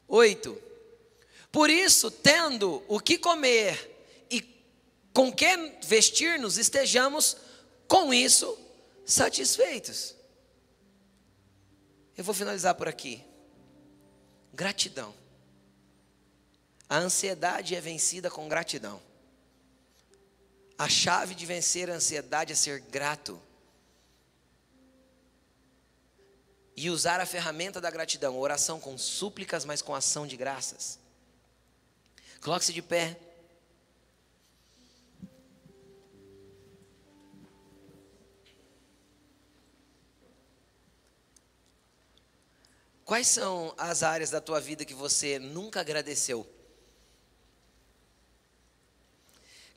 [0.07, 0.74] 8.
[1.55, 4.41] Por isso, tendo o que comer e
[5.13, 5.47] com que
[5.85, 7.37] vestir-nos, estejamos
[7.87, 8.59] com isso
[9.07, 10.17] satisfeitos.
[12.17, 13.25] Eu vou finalizar por aqui.
[14.53, 15.15] Gratidão.
[16.89, 19.01] A ansiedade é vencida com gratidão.
[20.77, 23.41] A chave de vencer a ansiedade é ser grato.
[26.77, 31.04] E usar a ferramenta da gratidão, oração com súplicas, mas com ação de graças.
[32.45, 33.19] Coloque-se de pé.
[43.03, 46.47] Quais são as áreas da tua vida que você nunca agradeceu?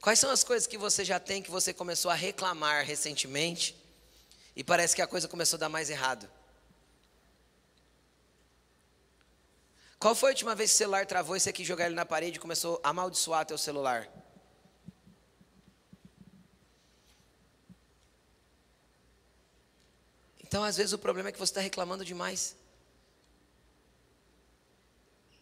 [0.01, 3.81] Quais são as coisas que você já tem que você começou a reclamar recentemente
[4.53, 6.29] e parece que a coisa começou a dar mais errado?
[9.99, 12.05] Qual foi a última vez que o celular travou e você quis jogar ele na
[12.05, 14.07] parede e começou a amaldiçoar teu celular?
[20.39, 22.55] Então, às vezes, o problema é que você está reclamando demais.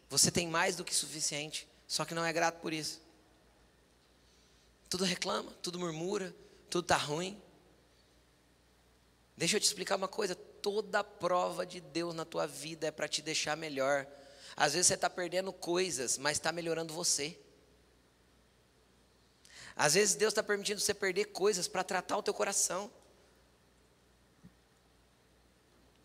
[0.09, 3.01] Você tem mais do que suficiente, só que não é grato por isso.
[4.89, 6.33] Tudo reclama, tudo murmura,
[6.69, 7.39] tudo está ruim.
[9.35, 13.07] Deixa eu te explicar uma coisa: toda prova de Deus na tua vida é para
[13.07, 14.07] te deixar melhor.
[14.55, 17.37] Às vezes você está perdendo coisas, mas está melhorando você.
[19.75, 22.89] Às vezes Deus está permitindo você perder coisas para tratar o teu coração.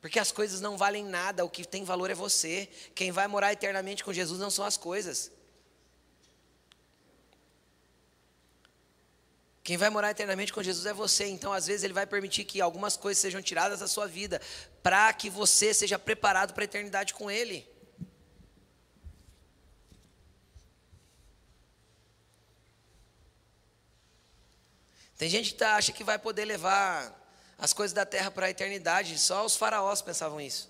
[0.01, 2.69] Porque as coisas não valem nada, o que tem valor é você.
[2.95, 5.31] Quem vai morar eternamente com Jesus não são as coisas.
[9.63, 11.27] Quem vai morar eternamente com Jesus é você.
[11.27, 14.41] Então, às vezes, Ele vai permitir que algumas coisas sejam tiradas da sua vida,
[14.83, 17.69] para que você seja preparado para a eternidade com Ele.
[25.21, 27.14] Tem gente que acha que vai poder levar
[27.59, 30.66] as coisas da terra para a eternidade, só os faraós pensavam isso.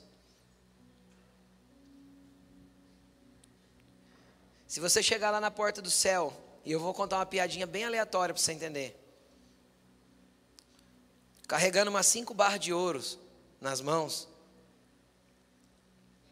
[4.67, 7.85] Se você chegar lá na porta do céu, e eu vou contar uma piadinha bem
[7.85, 9.01] aleatória para você entender.
[11.47, 13.21] Carregando umas cinco barras de ouros
[13.61, 14.27] nas mãos.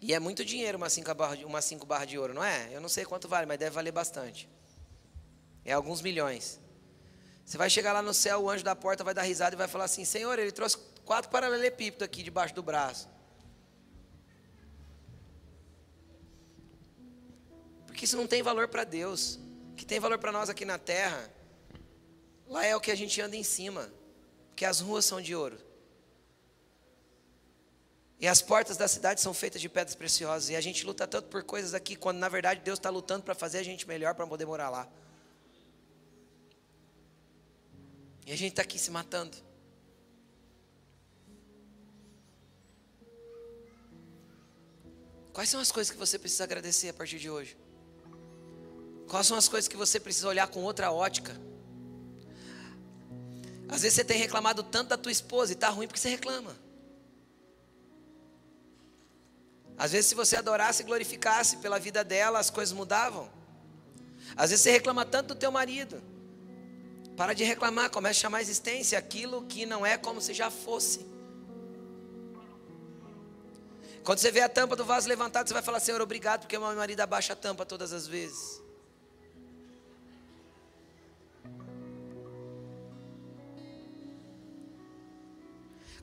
[0.00, 2.68] E é muito dinheiro uma cinco, barra, uma cinco barra de ouro, não é?
[2.72, 4.48] Eu não sei quanto vale, mas deve valer bastante.
[5.64, 6.58] É alguns milhões.
[7.48, 9.66] Você vai chegar lá no céu, o anjo da porta vai dar risada e vai
[9.66, 13.08] falar assim: Senhor, ele trouxe quatro paralelepípedos aqui debaixo do braço.
[17.86, 19.40] Porque isso não tem valor para Deus.
[19.72, 21.32] O que tem valor para nós aqui na terra,
[22.46, 23.90] lá é o que a gente anda em cima.
[24.54, 25.58] Que as ruas são de ouro.
[28.20, 30.50] E as portas da cidade são feitas de pedras preciosas.
[30.50, 33.34] E a gente luta tanto por coisas aqui, quando na verdade Deus está lutando para
[33.34, 34.86] fazer a gente melhor para poder morar lá.
[38.28, 39.34] E a gente está aqui se matando.
[45.32, 47.56] Quais são as coisas que você precisa agradecer a partir de hoje?
[49.08, 51.40] Quais são as coisas que você precisa olhar com outra ótica?
[53.66, 56.54] Às vezes você tem reclamado tanto da tua esposa e está ruim porque você reclama.
[59.78, 63.30] Às vezes se você adorasse e glorificasse pela vida dela, as coisas mudavam.
[64.36, 66.17] Às vezes você reclama tanto do teu marido.
[67.18, 70.52] Para de reclamar, comece a chamar a existência aquilo que não é como se já
[70.52, 71.04] fosse.
[74.04, 76.72] Quando você vê a tampa do vaso levantada, você vai falar, Senhor, obrigado, porque meu
[76.76, 78.62] marido abaixa a tampa todas as vezes.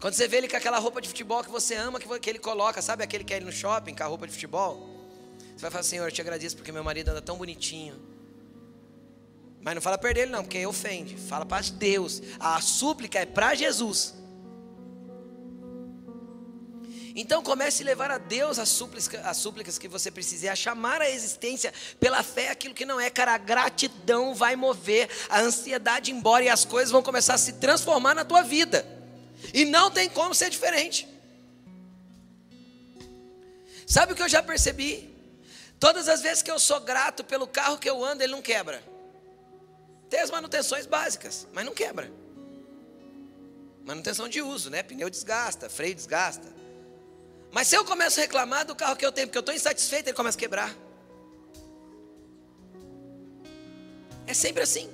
[0.02, 2.82] Quando você vê ele com aquela roupa de futebol que você ama, que ele coloca,
[2.82, 4.86] sabe aquele que é ele no shopping com a roupa de futebol?
[5.56, 8.15] Você vai falar, Senhor, eu te agradeço porque meu marido anda tão bonitinho.
[9.66, 11.18] Mas não fala perder ele não, porque ofende.
[11.18, 12.22] Fala para Deus.
[12.40, 14.14] A súplica é para Jesus.
[17.16, 21.02] Então comece a levar a Deus as súplicas, as súplicas que você precisa, a chamar
[21.02, 23.34] a existência pela fé aquilo que não é, cara.
[23.34, 28.14] A gratidão vai mover a ansiedade embora e as coisas vão começar a se transformar
[28.14, 28.86] na tua vida.
[29.52, 31.08] E não tem como ser diferente.
[33.88, 35.12] Sabe o que eu já percebi?
[35.80, 38.94] Todas as vezes que eu sou grato pelo carro que eu ando, ele não quebra.
[40.10, 42.12] Tem as manutenções básicas, mas não quebra.
[43.84, 44.82] Manutenção de uso, né?
[44.82, 46.48] Pneu desgasta, freio desgasta.
[47.52, 50.10] Mas se eu começo a reclamar do carro que eu tenho, porque eu estou insatisfeito,
[50.10, 50.76] ele começa a quebrar.
[54.28, 54.90] É sempre assim.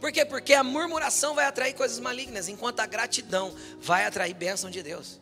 [0.00, 0.24] Por quê?
[0.24, 5.20] Porque a murmuração vai atrair coisas malignas, enquanto a gratidão vai atrair bênção de Deus.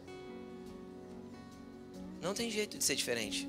[2.20, 3.48] Não tem jeito de ser diferente.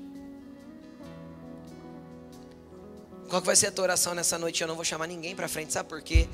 [3.32, 4.60] Qual vai ser a tua oração nessa noite?
[4.60, 6.28] Eu não vou chamar ninguém para frente, sabe por quê?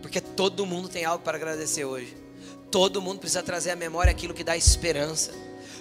[0.00, 2.16] Porque todo mundo tem algo para agradecer hoje.
[2.70, 5.30] Todo mundo precisa trazer à memória aquilo que dá esperança.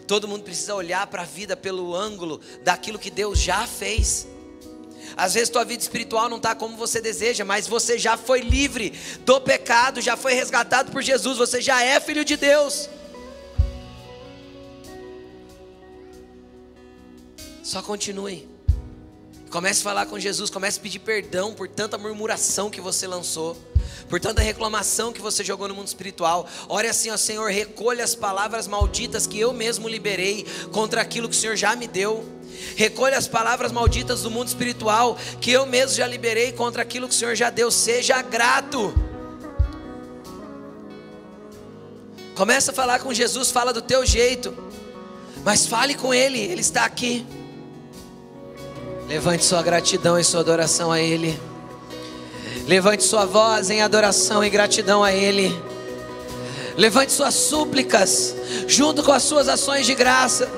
[0.05, 4.27] Todo mundo precisa olhar para a vida pelo ângulo daquilo que Deus já fez.
[5.15, 8.89] Às vezes tua vida espiritual não está como você deseja, mas você já foi livre
[9.21, 12.89] do pecado, já foi resgatado por Jesus, você já é filho de Deus.
[17.63, 18.55] Só continue.
[19.49, 23.55] Comece a falar com Jesus, comece a pedir perdão por tanta murmuração que você lançou,
[24.09, 26.47] por tanta reclamação que você jogou no mundo espiritual.
[26.67, 31.35] Ore assim, ó Senhor, recolha as palavras malditas que eu mesmo liberei contra aquilo que
[31.35, 32.25] o Senhor já me deu.
[32.75, 37.13] Recolha as palavras malditas do mundo espiritual que eu mesmo já liberei contra aquilo que
[37.13, 37.71] o Senhor já deu.
[37.71, 38.93] Seja grato.
[42.35, 44.53] Começa a falar com Jesus, fala do teu jeito.
[45.43, 47.25] Mas fale com Ele, Ele está aqui.
[49.08, 51.39] Levante sua gratidão e sua adoração a Ele.
[52.68, 55.56] Levante sua voz em adoração e gratidão a Ele.
[56.76, 58.36] Levante suas súplicas
[58.68, 60.49] junto com as suas ações de graça.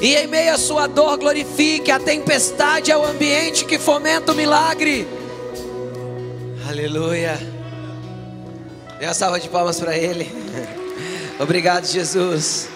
[0.00, 4.34] E em meio à sua dor, glorifique a tempestade, é o ambiente que fomenta o
[4.34, 5.08] milagre.
[6.68, 7.38] Aleluia.
[9.00, 10.30] Dê uma salva de palmas para Ele.
[11.40, 12.68] Obrigado, Jesus.